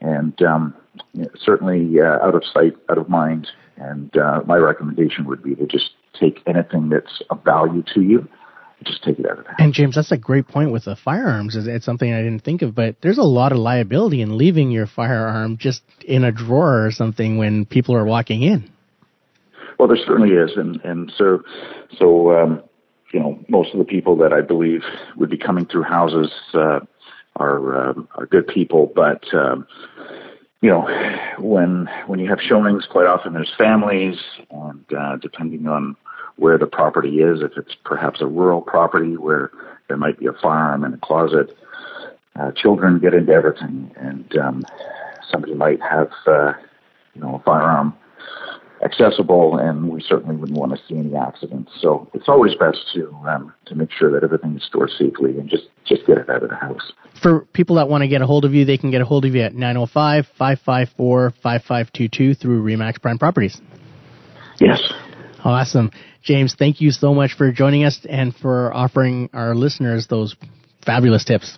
and 0.01 0.41
um, 0.41 0.73
certainly 1.39 1.99
uh, 1.99 2.25
out 2.25 2.35
of 2.35 2.43
sight, 2.53 2.75
out 2.89 2.97
of 2.97 3.09
mind. 3.09 3.47
And 3.77 4.15
uh, 4.15 4.41
my 4.45 4.57
recommendation 4.57 5.25
would 5.25 5.41
be 5.41 5.55
to 5.55 5.65
just 5.65 5.91
take 6.19 6.41
anything 6.45 6.89
that's 6.89 7.21
of 7.29 7.43
value 7.43 7.83
to 7.93 8.01
you 8.01 8.27
just 8.85 9.03
take 9.03 9.19
it 9.19 9.25
out 9.25 9.39
of 9.39 9.45
the 9.45 9.51
house. 9.51 9.59
And 9.59 9.73
James, 9.73 9.95
that's 9.95 10.11
a 10.11 10.17
great 10.17 10.47
point 10.47 10.71
with 10.71 10.85
the 10.85 10.95
firearms. 10.95 11.55
It's 11.55 11.85
something 11.85 12.11
I 12.11 12.21
didn't 12.21 12.43
think 12.43 12.61
of, 12.61 12.75
but 12.75 12.95
there's 13.01 13.17
a 13.17 13.23
lot 13.23 13.51
of 13.51 13.57
liability 13.57 14.21
in 14.21 14.37
leaving 14.37 14.71
your 14.71 14.87
firearm 14.87 15.57
just 15.57 15.81
in 16.05 16.23
a 16.23 16.31
drawer 16.31 16.85
or 16.85 16.91
something 16.91 17.37
when 17.37 17.65
people 17.65 17.95
are 17.95 18.05
walking 18.05 18.43
in. 18.43 18.69
Well, 19.77 19.87
there 19.87 19.97
certainly 19.97 20.35
is, 20.35 20.51
and 20.57 20.79
and 20.83 21.11
so 21.17 21.43
so 21.97 22.31
um, 22.31 22.63
you 23.13 23.19
know 23.19 23.39
most 23.49 23.73
of 23.73 23.79
the 23.79 23.85
people 23.85 24.15
that 24.17 24.31
I 24.31 24.41
believe 24.41 24.81
would 25.17 25.29
be 25.29 25.37
coming 25.37 25.65
through 25.65 25.83
houses 25.83 26.31
uh, 26.53 26.81
are 27.35 27.89
uh, 27.89 27.93
are 28.15 28.25
good 28.25 28.47
people, 28.47 28.91
but. 28.93 29.23
Um, 29.33 29.67
you 30.63 30.69
know, 30.69 30.87
when 31.39 31.89
when 32.05 32.19
you 32.19 32.29
have 32.29 32.39
showings, 32.39 32.85
quite 32.87 33.07
often 33.07 33.33
there's 33.33 33.51
families, 33.57 34.15
and 34.51 34.85
uh, 34.95 35.17
depending 35.17 35.67
on 35.67 35.95
where 36.41 36.57
the 36.57 36.65
property 36.65 37.19
is, 37.19 37.43
if 37.43 37.55
it's 37.55 37.75
perhaps 37.85 38.19
a 38.19 38.25
rural 38.25 38.61
property 38.61 39.15
where 39.15 39.51
there 39.87 39.95
might 39.95 40.17
be 40.17 40.25
a 40.25 40.33
farm 40.33 40.83
and 40.83 40.95
a 40.95 40.97
closet. 40.97 41.55
Uh, 42.35 42.51
children 42.55 42.97
get 42.97 43.13
into 43.13 43.31
everything, 43.31 43.91
and 43.95 44.35
um, 44.39 44.65
somebody 45.29 45.53
might 45.53 45.79
have, 45.81 46.09
uh, 46.25 46.53
you 47.13 47.21
know, 47.21 47.35
a 47.35 47.39
firearm 47.43 47.93
accessible, 48.83 49.59
and 49.59 49.87
we 49.87 50.01
certainly 50.01 50.35
wouldn't 50.35 50.57
want 50.57 50.71
to 50.71 50.79
see 50.87 50.97
any 50.97 51.15
accidents. 51.15 51.71
So 51.79 52.09
it's 52.15 52.27
always 52.27 52.55
best 52.55 52.79
to 52.95 53.13
um, 53.27 53.53
to 53.67 53.75
make 53.75 53.91
sure 53.91 54.11
that 54.11 54.23
everything 54.23 54.55
is 54.55 54.63
stored 54.63 54.89
safely 54.97 55.37
and 55.37 55.47
just 55.47 55.65
just 55.85 56.07
get 56.07 56.17
it 56.17 56.27
out 56.27 56.41
of 56.41 56.49
the 56.49 56.55
house. 56.55 56.91
For 57.21 57.41
people 57.53 57.75
that 57.75 57.87
want 57.87 58.01
to 58.01 58.07
get 58.07 58.23
a 58.23 58.25
hold 58.25 58.45
of 58.45 58.55
you, 58.55 58.65
they 58.65 58.79
can 58.79 58.89
get 58.89 59.01
a 59.01 59.05
hold 59.05 59.25
of 59.25 59.35
you 59.35 59.43
at 59.43 59.53
905-554-5522 59.53 62.39
through 62.39 62.63
Remax 62.63 62.99
Prime 62.99 63.19
Properties. 63.19 63.61
Yes. 64.59 64.81
Awesome. 65.43 65.91
James, 66.21 66.55
thank 66.57 66.81
you 66.81 66.91
so 66.91 67.13
much 67.13 67.33
for 67.33 67.51
joining 67.51 67.83
us 67.83 68.05
and 68.07 68.35
for 68.35 68.73
offering 68.73 69.29
our 69.33 69.55
listeners 69.55 70.07
those 70.07 70.35
fabulous 70.85 71.23
tips. 71.23 71.57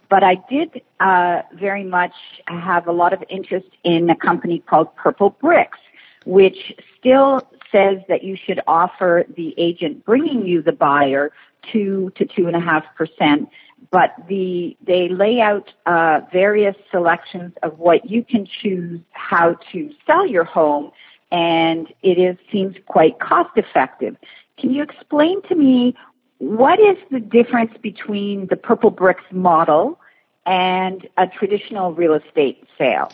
But 0.09 0.23
I 0.23 0.35
did 0.49 0.81
uh, 0.99 1.41
very 1.53 1.83
much 1.83 2.13
have 2.47 2.87
a 2.87 2.91
lot 2.91 3.13
of 3.13 3.23
interest 3.29 3.67
in 3.83 4.09
a 4.09 4.15
company 4.15 4.59
called 4.59 4.95
Purple 4.95 5.31
Bricks, 5.31 5.79
which 6.25 6.73
still 6.97 7.41
says 7.71 7.97
that 8.07 8.23
you 8.23 8.37
should 8.37 8.61
offer 8.67 9.25
the 9.35 9.53
agent 9.57 10.05
bringing 10.05 10.45
you 10.45 10.61
the 10.61 10.71
buyer 10.71 11.31
two 11.71 12.11
to 12.15 12.25
two 12.25 12.47
and 12.47 12.55
a 12.55 12.59
half 12.59 12.83
percent 12.95 13.49
but 13.91 14.11
the 14.27 14.75
they 14.85 15.07
lay 15.09 15.39
out 15.39 15.71
uh, 15.85 16.21
various 16.31 16.75
selections 16.91 17.53
of 17.63 17.79
what 17.79 18.09
you 18.09 18.23
can 18.23 18.47
choose 18.61 18.99
how 19.11 19.55
to 19.71 19.89
sell 20.05 20.27
your 20.27 20.43
home, 20.43 20.91
and 21.31 21.87
it 22.01 22.17
is 22.17 22.37
seems 22.51 22.75
quite 22.87 23.19
cost 23.19 23.51
effective. 23.55 24.15
Can 24.59 24.71
you 24.71 24.83
explain 24.83 25.41
to 25.43 25.55
me 25.55 25.95
what 26.39 26.79
is 26.79 26.97
the 27.11 27.19
difference 27.19 27.71
between 27.81 28.47
the 28.49 28.55
Purple 28.55 28.91
Bricks 28.91 29.23
model 29.31 29.99
and 30.45 31.07
a 31.17 31.27
traditional 31.27 31.93
real 31.93 32.13
estate 32.13 32.63
sale? 32.77 33.11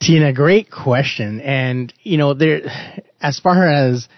Tina, 0.00 0.32
great 0.32 0.70
question. 0.70 1.40
And, 1.40 1.92
you 2.02 2.18
know, 2.18 2.34
there, 2.34 2.62
as 3.20 3.40
far 3.40 3.68
as 3.68 4.08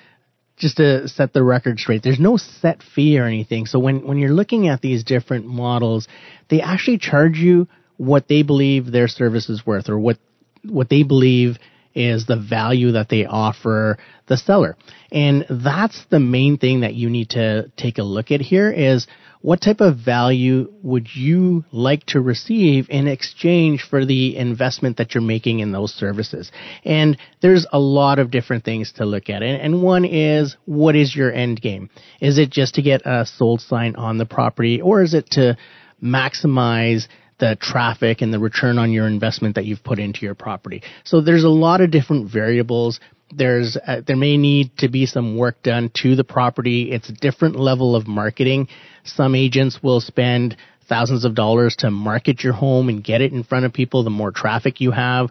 just 0.59 0.79
to 0.79 1.09
set 1.09 1.33
the 1.33 1.43
record 1.43 1.79
straight, 1.79 2.03
there's 2.03 2.21
no 2.21 2.37
set 2.37 2.83
fee 2.83 3.19
or 3.19 3.25
anything. 3.25 3.67
So 3.67 3.79
when, 3.79 4.07
when 4.07 4.19
you're 4.19 4.33
looking 4.33 4.69
at 4.69 4.81
these 4.81 5.05
different 5.05 5.47
models, 5.47 6.09
they 6.51 6.61
actually 6.61 6.99
charge 6.99 7.39
you 7.39 7.69
what 7.97 8.29
they 8.29 8.43
believe 8.43 8.91
their 8.91 9.09
service 9.09 9.49
is 9.49 9.67
worth 9.67 9.89
or 9.89 9.99
what, 9.99 10.19
what 10.65 10.89
they 10.89 11.03
believe 11.03 11.59
is 11.95 12.27
the 12.27 12.37
value 12.37 12.93
that 12.93 13.09
they 13.09 13.25
offer 13.25 13.99
the 14.27 14.37
seller. 14.37 14.77
And 15.11 15.47
that's 15.49 16.05
the 16.11 16.21
main 16.21 16.59
thing 16.59 16.81
that 16.81 16.95
you 16.95 17.11
need 17.11 17.31
to 17.31 17.71
take 17.77 17.99
a 17.99 18.03
look 18.03 18.31
at 18.31 18.41
here 18.41 18.71
is 18.71 19.07
what 19.41 19.61
type 19.61 19.81
of 19.81 19.99
value 19.99 20.73
would 20.83 21.09
you 21.15 21.65
like 21.71 22.05
to 22.07 22.21
receive 22.21 22.89
in 22.91 23.07
exchange 23.07 23.87
for 23.89 24.05
the 24.05 24.37
investment 24.37 24.97
that 24.97 25.15
you're 25.15 25.23
making 25.23 25.61
in 25.61 25.73
those 25.73 25.93
services? 25.93 26.51
And 26.85 27.17
there's 27.41 27.67
a 27.73 27.79
lot 27.79 28.19
of 28.19 28.31
different 28.31 28.65
things 28.65 28.93
to 28.93 29.05
look 29.05 29.31
at. 29.31 29.43
And 29.43 29.83
one 29.83 30.05
is, 30.05 30.57
what 30.65 30.97
is 30.97 31.15
your 31.15 31.33
end 31.33 31.61
game? 31.61 31.91
Is 32.21 32.39
it 32.39 32.51
just 32.51 32.75
to 32.75 32.83
get 32.83 33.03
a 33.05 33.27
sold 33.27 33.61
sign 33.61 33.97
on 33.97 34.19
the 34.19 34.27
property 34.27 34.81
or 34.81 35.03
is 35.03 35.15
it 35.15 35.31
to 35.33 35.57
maximize 36.03 37.07
the 37.39 37.57
traffic 37.61 38.21
and 38.21 38.33
the 38.33 38.39
return 38.39 38.79
on 38.79 38.91
your 38.91 39.07
investment 39.07 39.55
that 39.55 39.65
you've 39.65 39.85
put 39.85 39.99
into 39.99 40.27
your 40.27 40.35
property. 40.35 40.83
So 41.05 41.21
there's 41.21 41.45
a 41.45 41.49
lot 41.49 41.81
of 41.81 41.91
different 41.91 42.31
variables. 42.31 43.01
There's 43.31 43.77
uh, 43.77 44.01
there 44.07 44.17
may 44.17 44.37
need 44.37 44.77
to 44.79 44.89
be 44.89 45.07
some 45.07 45.37
work 45.37 45.63
done 45.63 45.91
to 46.03 46.17
the 46.17 46.25
property. 46.25 46.91
It's 46.91 47.09
a 47.09 47.13
different 47.13 47.57
level 47.57 47.95
of 47.95 48.07
marketing. 48.07 48.69
Some 49.05 49.35
agents 49.35 49.83
will 49.83 50.01
spend 50.01 50.57
thousands 50.89 51.25
of 51.25 51.35
dollars 51.35 51.77
to 51.81 51.91
market 51.91 52.43
your 52.43 52.55
home 52.55 52.89
and 52.89 53.05
get 53.05 53.21
it 53.21 53.33
in 53.33 53.45
front 53.45 53.67
of 53.67 53.73
people. 53.73 54.03
The 54.03 54.11
more 54.11 54.31
traffic 54.31 54.81
you 54.81 54.93
have, 54.93 55.31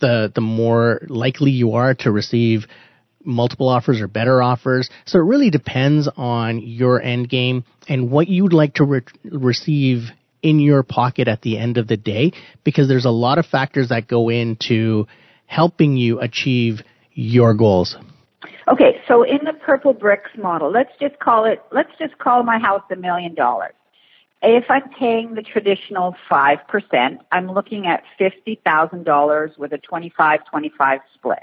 the 0.00 0.30
the 0.34 0.42
more 0.42 1.00
likely 1.08 1.50
you 1.50 1.72
are 1.72 1.94
to 1.94 2.10
receive 2.10 2.66
multiple 3.24 3.68
offers 3.68 4.00
or 4.00 4.08
better 4.08 4.42
offers. 4.42 4.88
So 5.06 5.18
it 5.18 5.24
really 5.24 5.50
depends 5.50 6.08
on 6.16 6.60
your 6.60 7.00
end 7.00 7.28
game 7.28 7.64
and 7.88 8.10
what 8.10 8.28
you'd 8.28 8.52
like 8.52 8.74
to 8.74 8.84
re- 8.84 9.02
receive 9.24 10.10
in 10.42 10.60
your 10.60 10.82
pocket 10.82 11.28
at 11.28 11.42
the 11.42 11.58
end 11.58 11.78
of 11.78 11.88
the 11.88 11.96
day 11.96 12.32
because 12.64 12.88
there's 12.88 13.04
a 13.04 13.10
lot 13.10 13.38
of 13.38 13.46
factors 13.46 13.88
that 13.88 14.06
go 14.06 14.28
into 14.28 15.06
helping 15.46 15.96
you 15.96 16.20
achieve 16.20 16.82
your 17.18 17.52
goals. 17.52 17.96
Okay, 18.68 19.02
so 19.08 19.24
in 19.24 19.44
the 19.44 19.52
purple 19.52 19.92
bricks 19.92 20.30
model, 20.36 20.70
let's 20.70 20.92
just 21.00 21.18
call 21.18 21.44
it 21.46 21.60
let's 21.72 21.90
just 21.98 22.16
call 22.18 22.44
my 22.44 22.58
house 22.58 22.82
a 22.92 22.96
million 22.96 23.34
dollars. 23.34 23.72
If 24.40 24.70
I'm 24.70 24.88
paying 24.90 25.34
the 25.34 25.42
traditional 25.42 26.14
5%, 26.30 27.18
I'm 27.32 27.50
looking 27.50 27.88
at 27.88 28.04
$50,000 28.20 29.58
with 29.58 29.72
a 29.72 29.78
25-25 29.78 31.00
split. 31.12 31.38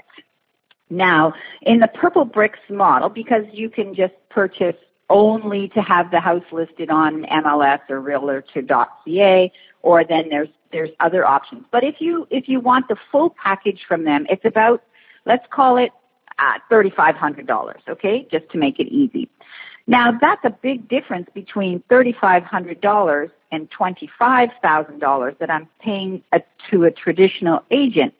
Now, 0.88 1.34
in 1.60 1.80
the 1.80 1.88
purple 1.88 2.24
bricks 2.24 2.60
model, 2.70 3.10
because 3.10 3.44
you 3.52 3.68
can 3.68 3.94
just 3.94 4.14
purchase 4.30 4.76
only 5.10 5.68
to 5.68 5.82
have 5.82 6.10
the 6.10 6.20
house 6.20 6.44
listed 6.50 6.88
on 6.88 7.24
MLS 7.24 7.80
or 7.90 8.00
realtor.ca 8.00 9.52
or 9.82 10.04
then 10.04 10.30
there's 10.30 10.48
there's 10.72 10.90
other 11.00 11.26
options. 11.26 11.66
But 11.70 11.84
if 11.84 11.96
you 12.00 12.26
if 12.30 12.48
you 12.48 12.60
want 12.60 12.88
the 12.88 12.96
full 13.12 13.30
package 13.30 13.84
from 13.86 14.04
them, 14.04 14.26
it's 14.30 14.44
about 14.46 14.82
let's 15.26 15.44
call 15.50 15.76
it 15.76 15.92
uh, 16.38 16.58
$3500, 16.70 17.74
okay? 17.88 18.26
Just 18.30 18.48
to 18.50 18.58
make 18.58 18.78
it 18.78 18.88
easy. 18.88 19.28
Now, 19.86 20.16
that's 20.20 20.44
a 20.44 20.50
big 20.50 20.88
difference 20.88 21.28
between 21.34 21.82
$3500 21.90 23.30
and 23.52 23.70
$25,000 23.70 25.38
that 25.38 25.50
I'm 25.50 25.68
paying 25.80 26.22
a, 26.32 26.40
to 26.70 26.84
a 26.84 26.90
traditional 26.90 27.62
agent. 27.70 28.14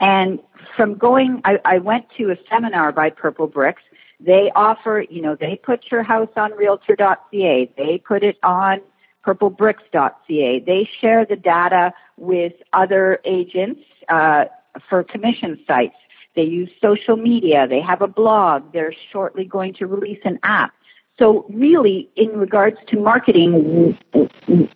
And 0.00 0.38
from 0.76 0.94
going, 0.94 1.40
I, 1.44 1.58
I 1.64 1.78
went 1.78 2.06
to 2.18 2.30
a 2.30 2.36
seminar 2.48 2.92
by 2.92 3.10
Purple 3.10 3.48
Bricks 3.48 3.82
they 4.20 4.50
offer, 4.54 5.04
you 5.08 5.22
know, 5.22 5.36
they 5.36 5.56
put 5.56 5.84
your 5.90 6.02
house 6.02 6.30
on 6.36 6.52
realtor.ca. 6.56 7.72
They 7.76 7.98
put 7.98 8.24
it 8.24 8.36
on 8.42 8.80
purplebricks.ca. 9.24 10.60
They 10.60 10.90
share 11.00 11.24
the 11.24 11.36
data 11.36 11.92
with 12.16 12.54
other 12.72 13.20
agents 13.24 13.80
uh, 14.08 14.46
for 14.88 15.04
commission 15.04 15.60
sites. 15.66 15.94
They 16.36 16.42
use 16.42 16.70
social 16.80 17.16
media. 17.16 17.66
They 17.68 17.80
have 17.80 18.02
a 18.02 18.06
blog. 18.06 18.72
They're 18.72 18.94
shortly 19.12 19.44
going 19.44 19.74
to 19.74 19.86
release 19.86 20.20
an 20.24 20.38
app. 20.42 20.72
So 21.18 21.46
really, 21.50 22.08
in 22.14 22.28
regards 22.38 22.76
to 22.88 23.00
marketing, 23.00 23.98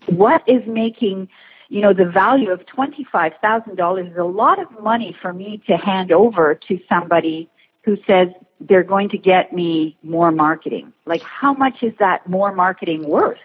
what 0.06 0.42
is 0.48 0.62
making, 0.66 1.28
you 1.68 1.80
know, 1.80 1.92
the 1.92 2.06
value 2.06 2.50
of 2.50 2.60
$25,000 2.66 4.10
is 4.10 4.16
a 4.16 4.24
lot 4.24 4.58
of 4.58 4.68
money 4.82 5.16
for 5.22 5.32
me 5.32 5.62
to 5.68 5.76
hand 5.76 6.10
over 6.10 6.58
to 6.68 6.80
somebody 6.88 7.48
who 7.84 7.96
says 8.06 8.28
they're 8.60 8.82
going 8.82 9.08
to 9.08 9.18
get 9.18 9.52
me 9.52 9.96
more 10.02 10.30
marketing. 10.30 10.92
Like, 11.06 11.22
how 11.22 11.52
much 11.52 11.82
is 11.82 11.92
that 11.98 12.28
more 12.28 12.52
marketing 12.52 13.08
worth? 13.08 13.38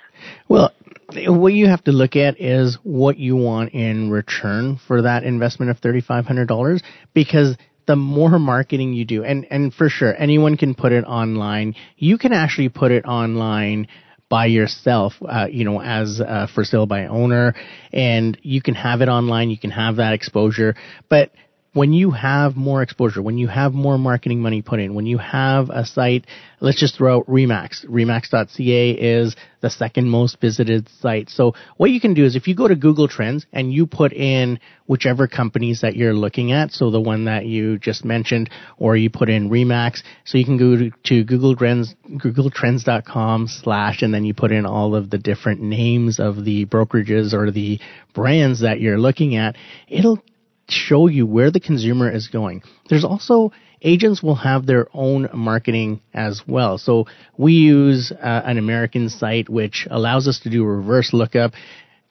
Well, 0.48 0.72
what 1.13 1.54
you 1.54 1.67
have 1.67 1.84
to 1.86 1.91
look 1.91 2.15
at 2.15 2.39
is 2.39 2.76
what 2.84 3.17
you 3.17 3.36
want 3.36 3.72
in 3.74 4.10
return 4.10 4.78
for 4.78 5.02
that 5.04 5.24
investment 5.24 5.72
of 5.72 5.82
$3,500 5.82 6.82
because 7.13 7.58
the 7.88 7.95
more 7.95 8.38
marketing 8.38 8.93
you 8.93 9.06
do, 9.06 9.23
and, 9.23 9.47
and 9.50 9.73
for 9.73 9.89
sure, 9.89 10.13
anyone 10.15 10.58
can 10.58 10.76
put 10.76 10.91
it 10.91 11.06
online. 11.06 11.76
You 11.97 12.17
can 12.17 12.34
actually 12.34 12.69
put 12.69 12.91
it 12.91 13.06
online 13.06 13.88
by 14.30 14.47
yourself, 14.47 15.13
uh, 15.28 15.47
you 15.50 15.63
know, 15.63 15.82
as 15.82 16.19
uh, 16.19 16.47
for 16.54 16.65
sale 16.65 16.86
by 16.86 17.08
owner, 17.08 17.56
and 17.93 18.38
you 18.43 18.62
can 18.62 18.76
have 18.76 19.02
it 19.02 19.08
online. 19.08 19.50
You 19.50 19.58
can 19.58 19.71
have 19.71 19.95
that 19.95 20.13
exposure, 20.13 20.76
but 21.10 21.32
when 21.77 21.93
you 21.93 22.09
have 22.09 22.55
more 22.55 22.81
exposure, 22.81 23.21
when 23.21 23.37
you 23.37 23.47
have 23.47 23.71
more 23.71 23.99
marketing 23.99 24.39
money 24.39 24.63
put 24.63 24.79
in, 24.79 24.95
when 24.95 25.05
you 25.05 25.19
have 25.19 25.69
a 25.69 25.85
site, 25.85 26.25
let's 26.59 26.79
just 26.79 26.97
throw 26.97 27.19
out 27.19 27.27
Remax. 27.27 27.85
Remax.ca 27.85 28.91
is 28.91 29.35
the 29.61 29.69
second 29.69 30.09
most 30.09 30.41
visited 30.41 30.89
site. 31.01 31.29
So 31.29 31.53
what 31.77 31.91
you 31.91 32.01
can 32.01 32.15
do 32.15 32.25
is 32.25 32.35
if 32.35 32.47
you 32.47 32.55
go 32.55 32.67
to 32.67 32.75
Google 32.75 33.07
Trends 33.07 33.45
and 33.53 33.71
you 33.71 33.85
put 33.85 34.11
in 34.11 34.59
whichever 34.87 35.27
companies 35.27 35.81
that 35.81 35.95
you're 35.95 36.15
looking 36.15 36.51
at, 36.51 36.71
so 36.71 36.89
the 36.89 36.99
one 36.99 37.25
that 37.25 37.45
you 37.45 37.77
just 37.77 38.03
mentioned, 38.03 38.49
or 38.79 38.97
you 38.97 39.11
put 39.11 39.29
in 39.29 39.51
Remax, 39.51 40.01
so 40.25 40.39
you 40.39 40.45
can 40.45 40.57
go 40.57 40.89
to, 41.03 41.23
Google 41.25 41.55
Trends, 41.55 41.93
googletrends.com 42.09 43.49
slash, 43.49 44.01
and 44.01 44.11
then 44.11 44.25
you 44.25 44.33
put 44.33 44.51
in 44.51 44.65
all 44.65 44.95
of 44.95 45.11
the 45.11 45.19
different 45.19 45.61
names 45.61 46.19
of 46.19 46.43
the 46.43 46.65
brokerages 46.65 47.33
or 47.33 47.51
the 47.51 47.79
brands 48.15 48.61
that 48.61 48.81
you're 48.81 48.97
looking 48.97 49.35
at. 49.35 49.55
It'll 49.87 50.23
show 50.69 51.08
you 51.08 51.25
where 51.25 51.51
the 51.51 51.60
consumer 51.60 52.10
is 52.10 52.27
going. 52.27 52.63
There's 52.89 53.06
also 53.06 53.51
agents 53.82 54.23
will 54.23 54.36
have 54.36 54.65
their 54.65 54.88
own 54.93 55.30
marketing 55.34 56.01
as 56.13 56.41
well. 56.47 56.77
So 56.77 57.06
we 57.38 57.53
use 57.53 58.12
uh, 58.12 58.41
an 58.45 58.58
American 58.58 59.10
site 59.10 59.49
which 59.49 59.88
allows 59.89 60.27
us 60.27 60.39
to 60.41 60.49
do 60.49 60.65
reverse 60.65 61.13
lookup 61.13 61.53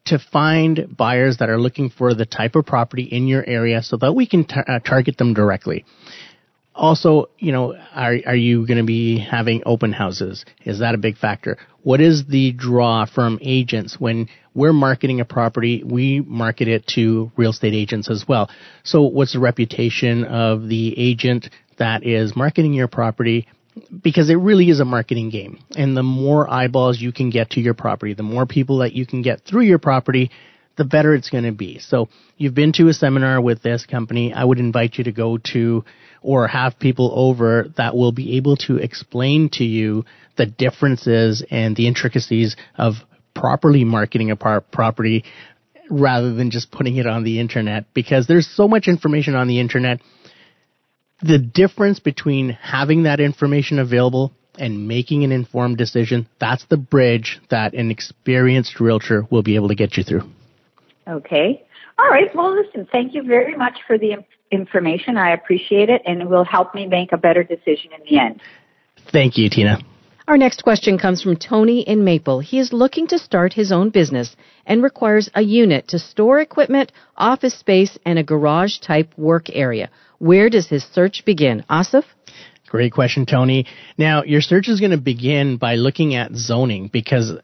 to 0.06 0.18
find 0.18 0.96
buyers 0.96 1.38
that 1.38 1.50
are 1.50 1.58
looking 1.58 1.90
for 1.90 2.14
the 2.14 2.26
type 2.26 2.54
of 2.54 2.64
property 2.64 3.02
in 3.02 3.26
your 3.26 3.44
area 3.44 3.82
so 3.82 3.96
that 3.96 4.12
we 4.12 4.26
can 4.26 4.44
tar- 4.44 4.64
uh, 4.68 4.78
target 4.78 5.18
them 5.18 5.34
directly. 5.34 5.84
Also, 6.76 7.30
you 7.38 7.52
know, 7.52 7.74
are, 7.94 8.16
are 8.26 8.36
you 8.36 8.66
going 8.66 8.78
to 8.78 8.84
be 8.84 9.18
having 9.18 9.62
open 9.64 9.92
houses? 9.92 10.44
Is 10.64 10.80
that 10.80 10.94
a 10.94 10.98
big 10.98 11.16
factor? 11.16 11.56
What 11.82 12.00
is 12.00 12.26
the 12.26 12.52
draw 12.52 13.06
from 13.06 13.38
agents 13.40 13.98
when 13.98 14.28
we're 14.54 14.74
marketing 14.74 15.20
a 15.20 15.24
property? 15.24 15.82
We 15.84 16.20
market 16.20 16.68
it 16.68 16.86
to 16.88 17.32
real 17.36 17.50
estate 17.50 17.72
agents 17.72 18.10
as 18.10 18.26
well. 18.28 18.50
So 18.84 19.02
what's 19.02 19.32
the 19.32 19.40
reputation 19.40 20.24
of 20.24 20.68
the 20.68 20.94
agent 20.98 21.48
that 21.78 22.04
is 22.04 22.36
marketing 22.36 22.74
your 22.74 22.88
property? 22.88 23.48
Because 24.02 24.28
it 24.28 24.36
really 24.36 24.68
is 24.68 24.80
a 24.80 24.84
marketing 24.84 25.30
game. 25.30 25.60
And 25.76 25.96
the 25.96 26.02
more 26.02 26.50
eyeballs 26.50 27.00
you 27.00 27.12
can 27.12 27.30
get 27.30 27.50
to 27.50 27.60
your 27.60 27.74
property, 27.74 28.14
the 28.14 28.22
more 28.22 28.46
people 28.46 28.78
that 28.78 28.92
you 28.92 29.06
can 29.06 29.22
get 29.22 29.42
through 29.42 29.62
your 29.62 29.78
property, 29.78 30.30
the 30.76 30.84
better 30.84 31.14
it's 31.14 31.30
going 31.30 31.44
to 31.44 31.52
be. 31.52 31.78
So 31.78 32.08
you've 32.36 32.54
been 32.54 32.72
to 32.74 32.88
a 32.88 32.92
seminar 32.92 33.40
with 33.40 33.62
this 33.62 33.86
company. 33.86 34.32
I 34.32 34.44
would 34.44 34.58
invite 34.58 34.96
you 34.96 35.04
to 35.04 35.12
go 35.12 35.38
to 35.52 35.84
or 36.22 36.48
have 36.48 36.78
people 36.78 37.12
over 37.14 37.68
that 37.76 37.96
will 37.96 38.12
be 38.12 38.36
able 38.36 38.56
to 38.56 38.76
explain 38.76 39.48
to 39.52 39.64
you 39.64 40.04
the 40.36 40.46
differences 40.46 41.44
and 41.50 41.74
the 41.76 41.86
intricacies 41.86 42.56
of 42.76 42.94
properly 43.34 43.84
marketing 43.84 44.30
a 44.30 44.36
par- 44.36 44.60
property 44.60 45.24
rather 45.88 46.34
than 46.34 46.50
just 46.50 46.70
putting 46.70 46.96
it 46.96 47.06
on 47.06 47.22
the 47.22 47.38
internet 47.38 47.84
because 47.94 48.26
there's 48.26 48.48
so 48.48 48.66
much 48.66 48.88
information 48.88 49.34
on 49.34 49.46
the 49.46 49.60
internet. 49.60 50.00
The 51.22 51.38
difference 51.38 52.00
between 52.00 52.50
having 52.50 53.04
that 53.04 53.20
information 53.20 53.78
available 53.78 54.32
and 54.58 54.88
making 54.88 55.22
an 55.22 55.32
informed 55.32 55.78
decision, 55.78 56.28
that's 56.40 56.64
the 56.66 56.76
bridge 56.76 57.40
that 57.50 57.74
an 57.74 57.90
experienced 57.90 58.80
realtor 58.80 59.24
will 59.30 59.42
be 59.42 59.54
able 59.54 59.68
to 59.68 59.74
get 59.74 59.96
you 59.96 60.02
through. 60.02 60.22
Okay. 61.08 61.64
All 61.98 62.08
right. 62.08 62.34
Well, 62.34 62.54
listen, 62.54 62.86
thank 62.90 63.14
you 63.14 63.22
very 63.22 63.56
much 63.56 63.78
for 63.86 63.96
the 63.96 64.16
information. 64.50 65.16
I 65.16 65.32
appreciate 65.32 65.88
it, 65.88 66.02
and 66.04 66.20
it 66.20 66.28
will 66.28 66.44
help 66.44 66.74
me 66.74 66.86
make 66.86 67.12
a 67.12 67.16
better 67.16 67.42
decision 67.42 67.92
in 67.92 68.02
the 68.08 68.18
end. 68.18 68.40
Thank 69.12 69.36
you, 69.36 69.48
Tina. 69.48 69.78
Our 70.28 70.36
next 70.36 70.64
question 70.64 70.98
comes 70.98 71.22
from 71.22 71.36
Tony 71.36 71.82
in 71.82 72.02
Maple. 72.02 72.40
He 72.40 72.58
is 72.58 72.72
looking 72.72 73.06
to 73.08 73.18
start 73.18 73.52
his 73.52 73.70
own 73.70 73.90
business 73.90 74.34
and 74.66 74.82
requires 74.82 75.30
a 75.36 75.42
unit 75.42 75.86
to 75.88 76.00
store 76.00 76.40
equipment, 76.40 76.90
office 77.16 77.54
space, 77.54 77.96
and 78.04 78.18
a 78.18 78.24
garage 78.24 78.78
type 78.80 79.12
work 79.16 79.48
area. 79.52 79.88
Where 80.18 80.50
does 80.50 80.68
his 80.68 80.84
search 80.84 81.24
begin? 81.24 81.64
Asif? 81.70 82.02
Great 82.66 82.92
question, 82.92 83.24
Tony. 83.24 83.66
Now, 83.96 84.24
your 84.24 84.40
search 84.40 84.68
is 84.68 84.80
going 84.80 84.90
to 84.90 84.98
begin 84.98 85.58
by 85.58 85.76
looking 85.76 86.16
at 86.16 86.34
zoning 86.34 86.88
because 86.92 87.34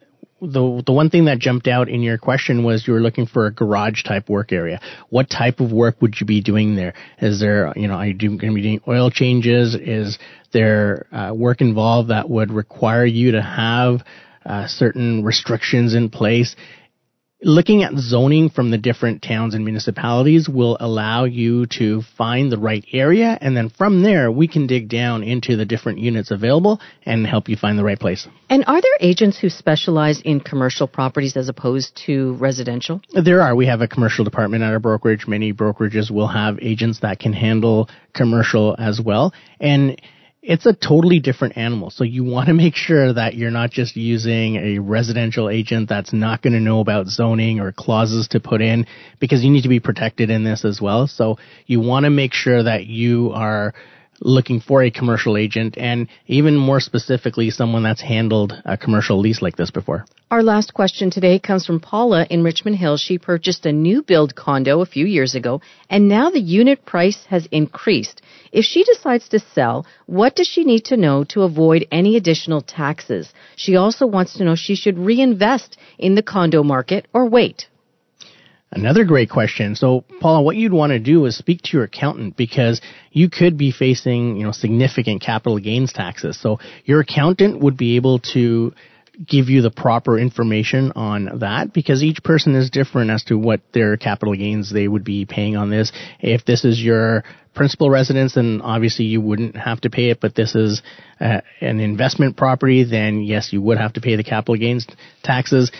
the 0.42 0.83
the 0.85 0.92
one 0.92 1.09
thing 1.09 1.26
that 1.26 1.38
jumped 1.38 1.68
out 1.68 1.88
in 1.88 2.02
your 2.02 2.18
question 2.18 2.64
was 2.64 2.87
you 2.87 2.92
were 2.92 3.00
looking 3.00 3.26
for 3.26 3.46
a 3.46 3.52
garage 3.52 4.02
type 4.02 4.28
work 4.28 4.52
area. 4.52 4.81
What 5.09 5.31
type 5.31 5.61
of 5.61 5.72
work 5.72 6.02
would 6.02 6.20
you 6.20 6.26
be 6.26 6.42
doing 6.42 6.74
there? 6.74 6.94
Is 7.20 7.40
there, 7.40 7.72
you 7.76 7.87
know, 7.87 7.94
are 7.94 8.07
you 8.07 8.14
going 8.14 8.38
to 8.38 8.55
be 8.55 8.62
doing 8.62 8.81
oil 8.88 9.11
changes? 9.11 9.74
Is 9.74 10.18
there 10.52 11.07
uh, 11.12 11.33
work 11.33 11.61
involved 11.61 12.11
that 12.11 12.28
would 12.28 12.52
require 12.52 13.07
you 13.07 13.33
to 13.33 13.42
have 13.42 14.02
uh, 14.44 14.66
certain 14.66 15.24
restrictions 15.24 15.94
in 15.94 16.11
place? 16.11 16.57
Looking 17.42 17.83
at 17.83 17.94
zoning 17.96 18.50
from 18.50 18.70
the 18.70 18.78
different 18.78 19.22
towns 19.22 19.55
and 19.55 19.64
municipalities 19.64 20.48
will 20.48 20.76
allow 20.81 21.24
you 21.24 21.66
to 21.66 22.02
find 22.16 22.50
the 22.50 22.59
right 22.59 22.85
area 22.92 23.37
and 23.40 23.57
then 23.57 23.68
from 23.68 24.02
there 24.02 24.31
we 24.31 24.46
can 24.46 24.66
dig 24.66 24.88
down 24.88 25.22
into 25.22 25.57
the 25.57 25.64
different 25.64 25.98
units 25.98 26.31
available 26.31 26.81
and 27.05 27.26
help 27.26 27.48
you 27.48 27.57
find 27.57 27.78
the 27.78 27.85
right 27.85 27.98
place. 27.98 28.26
And 28.48 28.64
are 28.66 28.81
there 28.81 28.92
agents 29.00 29.38
who 29.38 29.48
specialize 29.48 30.20
in 30.24 30.40
commercial 30.40 30.87
properties 30.87 31.37
as 31.37 31.48
opposed 31.48 32.00
to 32.07 32.35
residential? 32.35 33.00
There 33.12 33.40
are. 33.40 33.57
We 33.57 33.66
have 33.66 33.81
a 33.81 33.88
commercial 33.88 34.24
department 34.24 34.62
at 34.62 34.72
our 34.72 34.78
brokerage. 34.78 35.26
Many 35.26 35.52
brokerages 35.52 36.11
will 36.11 36.28
have 36.28 36.59
agents 36.61 37.00
that 37.00 37.18
can 37.18 37.33
handle 37.33 37.88
commercial 38.14 38.76
as 38.78 39.00
well. 39.00 39.33
And 39.59 40.00
it's 40.42 40.66
a 40.66 40.72
totally 40.72 41.20
different 41.20 41.57
animal. 41.57 41.90
So 41.90 42.02
you 42.02 42.24
want 42.24 42.48
to 42.48 42.55
make 42.55 42.74
sure 42.74 43.12
that 43.12 43.35
you're 43.35 43.52
not 43.52 43.70
just 43.70 43.96
using 43.96 44.57
a 44.57 44.78
residential 44.81 45.48
agent 45.48 45.88
that's 45.88 46.12
not 46.12 46.42
going 46.42 46.55
to 46.55 46.61
know 46.61 46.81
about 46.81 47.07
zoning 47.07 47.61
or 47.61 47.70
clauses 47.70 48.28
to 48.28 48.40
put 48.40 48.61
in 48.61 48.87
because 49.20 49.44
you 49.44 49.50
need 49.50 49.62
to 49.62 49.68
be 49.68 49.81
protected 49.81 50.31
in 50.31 50.42
this 50.42 50.64
as 50.64 50.81
well. 50.81 51.07
So 51.07 51.38
you 51.66 51.81
want 51.81 52.05
to 52.05 52.11
make 52.11 52.35
sure 52.35 52.64
that 52.64 52.87
you 52.87 53.31
are 53.33 53.72
looking 54.20 54.61
for 54.61 54.83
a 54.83 54.90
commercial 54.90 55.37
agent 55.37 55.76
and 55.78 56.09
even 56.26 56.57
more 56.57 56.81
specifically 56.81 57.50
someone 57.50 57.83
that's 57.83 58.02
handled 58.02 58.52
a 58.64 58.76
commercial 58.76 59.18
lease 59.18 59.42
like 59.42 59.57
this 59.57 59.70
before. 59.70 60.05
Our 60.31 60.42
last 60.42 60.74
question 60.74 61.11
today 61.11 61.38
comes 61.38 61.66
from 61.66 61.81
Paula 61.81 62.26
in 62.31 62.42
Richmond 62.42 62.76
Hill. 62.76 62.96
She 62.96 63.18
purchased 63.18 63.66
a 63.66 63.72
new 63.72 64.02
build 64.02 64.35
condo 64.35 64.81
a 64.81 64.87
few 64.87 65.07
years 65.07 65.35
ago 65.35 65.61
and 65.90 66.09
now 66.09 66.31
the 66.31 66.40
unit 66.40 66.85
price 66.85 67.24
has 67.28 67.46
increased. 67.50 68.22
If 68.53 68.67
she 68.67 68.85
decides 68.85 69.29
to 69.31 69.38
sell, 69.38 69.87
what 70.07 70.37
does 70.37 70.47
she 70.47 70.65
need 70.65 70.85
to 70.87 70.97
know 70.97 71.25
to 71.31 71.43
avoid 71.43 71.87
any 71.91 72.17
additional 72.17 72.61
taxes? 72.61 73.33
She 73.57 73.77
also 73.77 74.07
wants 74.07 74.35
to 74.35 74.45
know 74.45 74.55
she 74.55 74.77
should 74.77 74.99
reinvest 74.99 75.79
in 75.99 76.15
the 76.15 76.23
condo 76.23 76.62
market 76.62 77.07
or 77.15 77.27
wait. 77.27 77.67
Another 78.71 79.05
great 79.05 79.29
question. 79.29 79.75
So, 79.75 80.05
Paula, 80.21 80.43
what 80.43 80.57
you'd 80.57 80.73
want 80.73 80.93
to 80.93 80.99
do 80.99 81.27
is 81.27 81.37
speak 81.37 81.61
to 81.62 81.77
your 81.77 81.85
accountant 81.85 82.37
because 82.37 82.81
you 83.11 83.29
could 83.29 83.59
be 83.59 83.71
facing, 83.71 84.37
you 84.37 84.45
know, 84.45 84.53
significant 84.53 85.21
capital 85.21 85.59
gains 85.59 85.93
taxes. 85.93 86.41
So, 86.41 86.59
your 86.85 87.01
accountant 87.01 87.61
would 87.61 87.77
be 87.77 87.97
able 87.97 88.21
to 88.33 88.73
give 89.27 89.48
you 89.48 89.61
the 89.61 89.70
proper 89.70 90.18
information 90.18 90.92
on 90.96 91.40
that 91.40 91.72
because 91.72 92.03
each 92.03 92.22
person 92.22 92.55
is 92.55 92.70
different 92.70 93.11
as 93.11 93.22
to 93.25 93.37
what 93.37 93.61
their 93.72 93.96
capital 93.96 94.35
gains 94.35 94.72
they 94.72 94.88
would 94.88 95.05
be 95.05 95.27
paying 95.27 95.57
on 95.57 95.70
this. 95.70 95.92
If 96.20 96.44
this 96.44 96.64
is 96.64 96.83
your 96.83 97.25
principal 97.55 97.90
residence, 97.90 98.35
then 98.35 98.62
obviously 98.62 99.05
you 99.05 99.20
wouldn't 99.20 99.57
have 99.57 99.81
to 99.83 99.90
pay 99.90 100.11
it, 100.11 100.20
but 100.20 100.35
this 100.35 100.55
is 100.55 100.83
uh, 101.20 101.42
an 101.61 101.81
investment 101.81 102.37
property, 102.37 102.85
then 102.85 103.22
yes, 103.22 103.53
you 103.53 103.61
would 103.61 103.79
have 103.79 103.92
to 103.94 104.01
pay 104.01 104.16
the 104.16 104.25
capital 104.25 104.57
gains 104.57 104.87
taxes. 105.22 105.70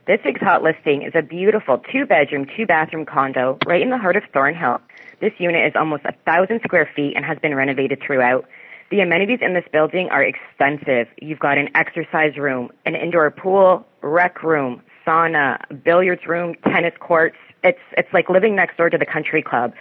This 0.06 0.20
week's 0.24 0.40
hot 0.40 0.62
listing 0.62 1.02
is 1.02 1.12
a 1.14 1.22
beautiful 1.22 1.80
two 1.92 2.06
bedroom, 2.06 2.46
two 2.56 2.66
bathroom 2.66 3.06
condo 3.06 3.58
right 3.66 3.80
in 3.80 3.90
the 3.90 3.98
heart 3.98 4.16
of 4.16 4.24
Thornhill. 4.32 4.80
This 5.20 5.32
unit 5.38 5.64
is 5.66 5.74
almost 5.76 6.04
a 6.04 6.12
thousand 6.26 6.60
square 6.64 6.90
feet 6.94 7.14
and 7.14 7.24
has 7.24 7.38
been 7.38 7.54
renovated 7.54 8.00
throughout. 8.04 8.46
The 8.90 9.00
amenities 9.00 9.38
in 9.40 9.54
this 9.54 9.64
building 9.72 10.08
are 10.10 10.22
extensive. 10.22 11.06
You've 11.18 11.38
got 11.38 11.56
an 11.56 11.68
exercise 11.74 12.36
room, 12.36 12.70
an 12.84 12.94
indoor 12.94 13.30
pool, 13.30 13.86
rec 14.02 14.42
room, 14.42 14.82
sauna, 15.06 15.58
billiards 15.84 16.26
room, 16.26 16.54
tennis 16.64 16.94
courts. 17.00 17.36
It's 17.62 17.78
it's 17.96 18.12
like 18.12 18.28
living 18.28 18.56
next 18.56 18.76
door 18.76 18.90
to 18.90 18.98
the 18.98 19.06
country 19.06 19.42
club. 19.42 19.72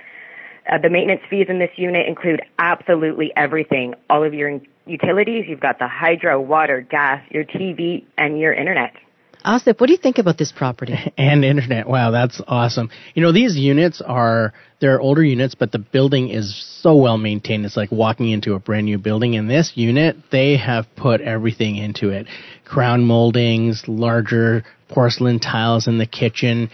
Uh, 0.69 0.77
the 0.77 0.89
maintenance 0.89 1.21
fees 1.29 1.47
in 1.49 1.60
this 1.60 1.71
unit 1.75 2.07
include 2.07 2.41
absolutely 2.60 3.31
everything. 3.36 3.95
All 4.10 4.23
of 4.23 4.34
your 4.34 4.62
utilities, 4.86 5.45
you've 5.47 5.60
got 5.60 5.79
the 5.79 5.88
hydro, 5.88 6.39
water, 6.39 6.81
gas, 6.81 7.23
your 7.31 7.43
TV, 7.43 8.05
and 8.17 8.39
your 8.39 8.53
internet. 8.53 8.93
Asif, 9.45 9.79
what 9.79 9.88
do 9.88 9.93
you 9.93 9.97
think 9.97 10.19
about 10.19 10.38
this 10.38 10.51
property? 10.51 10.93
and 11.17 11.43
internet. 11.43 11.88
Wow, 11.88 12.12
that's 12.12 12.39
awesome. 12.47 12.89
You 13.15 13.23
know, 13.23 13.31
these 13.31 13.55
units 13.55 14.01
are 14.05 14.53
they're 14.79 15.01
older 15.01 15.23
units, 15.23 15.55
but 15.55 15.71
the 15.71 15.79
building 15.79 16.29
is 16.29 16.79
so 16.81 16.95
well 16.95 17.17
maintained. 17.17 17.65
It's 17.65 17.77
like 17.77 17.91
walking 17.91 18.29
into 18.29 18.53
a 18.53 18.60
brand 18.60 18.86
new 18.86 18.99
building. 18.99 19.34
In 19.34 19.47
this 19.47 19.71
unit, 19.75 20.17
they 20.31 20.57
have 20.57 20.86
put 20.95 21.21
everything 21.21 21.75
into 21.75 22.10
it. 22.10 22.27
Crown 22.65 23.03
moldings, 23.03 23.84
larger 23.88 24.63
porcelain 24.91 25.39
tiles 25.39 25.88
in 25.88 25.97
the 25.97 26.06
kitchen. 26.06 26.69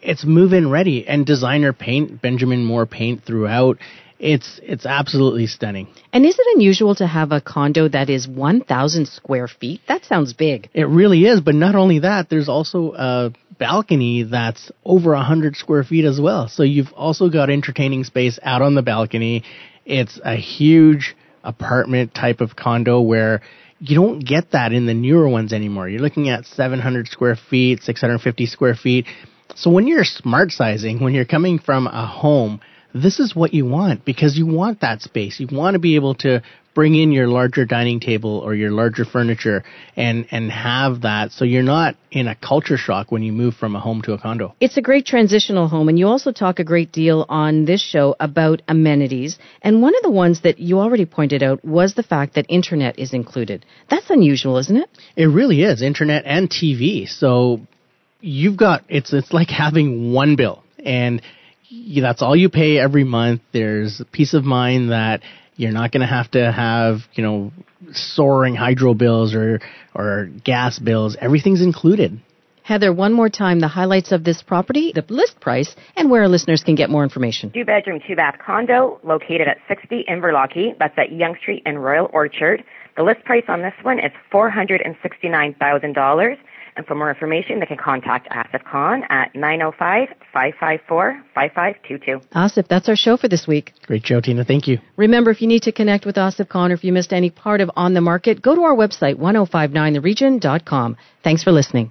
It's 0.00 0.24
move-in 0.24 0.70
ready 0.70 1.06
and 1.06 1.26
designer 1.26 1.72
paint, 1.72 2.22
Benjamin 2.22 2.64
Moore 2.64 2.86
paint 2.86 3.24
throughout. 3.24 3.78
It's 4.18 4.58
it's 4.62 4.84
absolutely 4.84 5.46
stunning. 5.46 5.86
And 6.12 6.24
is 6.24 6.36
it 6.38 6.46
unusual 6.56 6.94
to 6.96 7.06
have 7.06 7.30
a 7.30 7.40
condo 7.40 7.88
that 7.88 8.10
is 8.10 8.26
1,000 8.26 9.06
square 9.06 9.46
feet? 9.46 9.80
That 9.86 10.04
sounds 10.04 10.32
big. 10.32 10.68
It 10.74 10.88
really 10.88 11.24
is, 11.24 11.40
but 11.40 11.54
not 11.54 11.76
only 11.76 12.00
that, 12.00 12.28
there's 12.28 12.48
also 12.48 12.94
a 12.94 13.32
balcony 13.58 14.24
that's 14.24 14.72
over 14.84 15.12
100 15.12 15.56
square 15.56 15.84
feet 15.84 16.04
as 16.04 16.20
well. 16.20 16.48
So 16.48 16.64
you've 16.64 16.92
also 16.96 17.28
got 17.28 17.50
entertaining 17.50 18.04
space 18.04 18.38
out 18.42 18.62
on 18.62 18.74
the 18.74 18.82
balcony. 18.82 19.44
It's 19.84 20.20
a 20.24 20.34
huge 20.36 21.16
apartment 21.44 22.14
type 22.14 22.40
of 22.40 22.56
condo 22.56 23.00
where 23.00 23.40
you 23.80 23.94
don't 23.94 24.20
get 24.20 24.52
that 24.52 24.72
in 24.72 24.86
the 24.86 24.94
newer 24.94 25.28
ones 25.28 25.52
anymore. 25.52 25.88
You're 25.88 26.00
looking 26.00 26.28
at 26.28 26.46
700 26.46 27.08
square 27.08 27.36
feet, 27.36 27.82
650 27.82 28.46
square 28.46 28.74
feet. 28.74 29.06
So 29.54 29.70
when 29.70 29.86
you're 29.86 30.04
smart 30.04 30.50
sizing, 30.50 31.00
when 31.00 31.14
you're 31.14 31.24
coming 31.24 31.58
from 31.58 31.86
a 31.86 32.06
home, 32.06 32.60
this 32.94 33.20
is 33.20 33.34
what 33.34 33.54
you 33.54 33.66
want 33.66 34.04
because 34.04 34.36
you 34.36 34.46
want 34.46 34.80
that 34.80 35.02
space. 35.02 35.40
You 35.40 35.48
want 35.50 35.74
to 35.74 35.78
be 35.78 35.96
able 35.96 36.14
to 36.16 36.42
bring 36.78 36.94
in 36.94 37.10
your 37.10 37.26
larger 37.26 37.64
dining 37.64 37.98
table 37.98 38.38
or 38.38 38.54
your 38.54 38.70
larger 38.70 39.04
furniture 39.04 39.64
and 39.96 40.26
and 40.30 40.48
have 40.48 41.00
that 41.00 41.32
so 41.32 41.44
you're 41.44 41.60
not 41.60 41.96
in 42.12 42.28
a 42.28 42.36
culture 42.36 42.76
shock 42.76 43.10
when 43.10 43.20
you 43.20 43.32
move 43.32 43.54
from 43.54 43.74
a 43.74 43.80
home 43.80 44.00
to 44.00 44.12
a 44.12 44.18
condo. 44.18 44.54
It's 44.60 44.76
a 44.76 44.80
great 44.80 45.04
transitional 45.04 45.66
home 45.66 45.88
and 45.88 45.98
you 45.98 46.06
also 46.06 46.30
talk 46.30 46.60
a 46.60 46.64
great 46.64 46.92
deal 46.92 47.26
on 47.28 47.64
this 47.64 47.80
show 47.80 48.14
about 48.20 48.62
amenities 48.68 49.40
and 49.60 49.82
one 49.82 49.96
of 49.96 50.02
the 50.02 50.10
ones 50.10 50.42
that 50.42 50.60
you 50.60 50.78
already 50.78 51.04
pointed 51.04 51.42
out 51.42 51.64
was 51.64 51.94
the 51.94 52.04
fact 52.04 52.36
that 52.36 52.46
internet 52.48 52.96
is 52.96 53.12
included. 53.12 53.66
That's 53.90 54.08
unusual, 54.08 54.58
isn't 54.58 54.76
it? 54.76 54.88
It 55.16 55.26
really 55.26 55.62
is, 55.62 55.82
internet 55.82 56.26
and 56.26 56.48
TV. 56.48 57.08
So 57.08 57.60
you've 58.20 58.56
got 58.56 58.84
it's 58.88 59.12
it's 59.12 59.32
like 59.32 59.50
having 59.64 60.12
one 60.12 60.36
bill 60.36 60.62
and 60.84 61.22
that's 61.70 62.22
all 62.22 62.36
you 62.36 62.48
pay 62.48 62.78
every 62.78 63.04
month. 63.04 63.42
There's 63.52 64.02
peace 64.12 64.32
of 64.34 64.44
mind 64.44 64.90
that 64.90 65.22
you're 65.56 65.72
not 65.72 65.92
going 65.92 66.02
to 66.02 66.06
have 66.06 66.30
to 66.32 66.52
have, 66.52 66.98
you 67.14 67.22
know, 67.22 67.52
soaring 67.92 68.54
hydro 68.54 68.92
bills 68.94 69.34
or, 69.34 69.60
or 69.94 70.28
gas 70.44 70.78
bills. 70.78 71.16
Everything's 71.20 71.62
included. 71.62 72.20
Heather, 72.62 72.92
one 72.92 73.14
more 73.14 73.30
time, 73.30 73.60
the 73.60 73.68
highlights 73.68 74.12
of 74.12 74.24
this 74.24 74.42
property, 74.42 74.92
the 74.94 75.02
list 75.08 75.40
price, 75.40 75.74
and 75.96 76.10
where 76.10 76.20
our 76.22 76.28
listeners 76.28 76.62
can 76.62 76.74
get 76.74 76.90
more 76.90 77.02
information. 77.02 77.50
Two 77.50 77.64
bedroom, 77.64 77.98
two 78.06 78.14
bath 78.14 78.34
condo 78.44 79.00
located 79.02 79.48
at 79.48 79.56
60 79.68 80.04
Inverlochy. 80.08 80.76
That's 80.78 80.92
at 80.98 81.10
Yonge 81.10 81.38
Street 81.38 81.62
in 81.64 81.78
Royal 81.78 82.10
Orchard. 82.12 82.62
The 82.98 83.04
list 83.04 83.24
price 83.24 83.44
on 83.48 83.62
this 83.62 83.72
one 83.82 83.98
is 83.98 84.12
$469,000 84.32 86.36
And 86.78 86.86
for 86.86 86.94
more 86.94 87.10
information, 87.10 87.58
they 87.58 87.66
can 87.66 87.76
contact 87.76 88.30
Asif 88.30 88.62
Khan 88.62 89.02
at 89.10 89.34
905-554-5522. 89.34 92.22
Asif, 92.32 92.68
that's 92.68 92.88
our 92.88 92.94
show 92.94 93.16
for 93.16 93.26
this 93.26 93.48
week. 93.48 93.72
Great 93.84 94.06
show, 94.06 94.20
Tina. 94.20 94.44
Thank 94.44 94.68
you. 94.68 94.78
Remember, 94.96 95.32
if 95.32 95.42
you 95.42 95.48
need 95.48 95.62
to 95.62 95.72
connect 95.72 96.06
with 96.06 96.14
Asif 96.14 96.48
Khan 96.48 96.70
or 96.70 96.74
if 96.74 96.84
you 96.84 96.92
missed 96.92 97.12
any 97.12 97.30
part 97.30 97.60
of 97.60 97.68
On 97.74 97.94
the 97.94 98.00
Market, 98.00 98.40
go 98.40 98.54
to 98.54 98.62
our 98.62 98.76
website, 98.76 99.16
1059theregion.com. 99.16 100.96
Thanks 101.24 101.42
for 101.42 101.50
listening. 101.50 101.90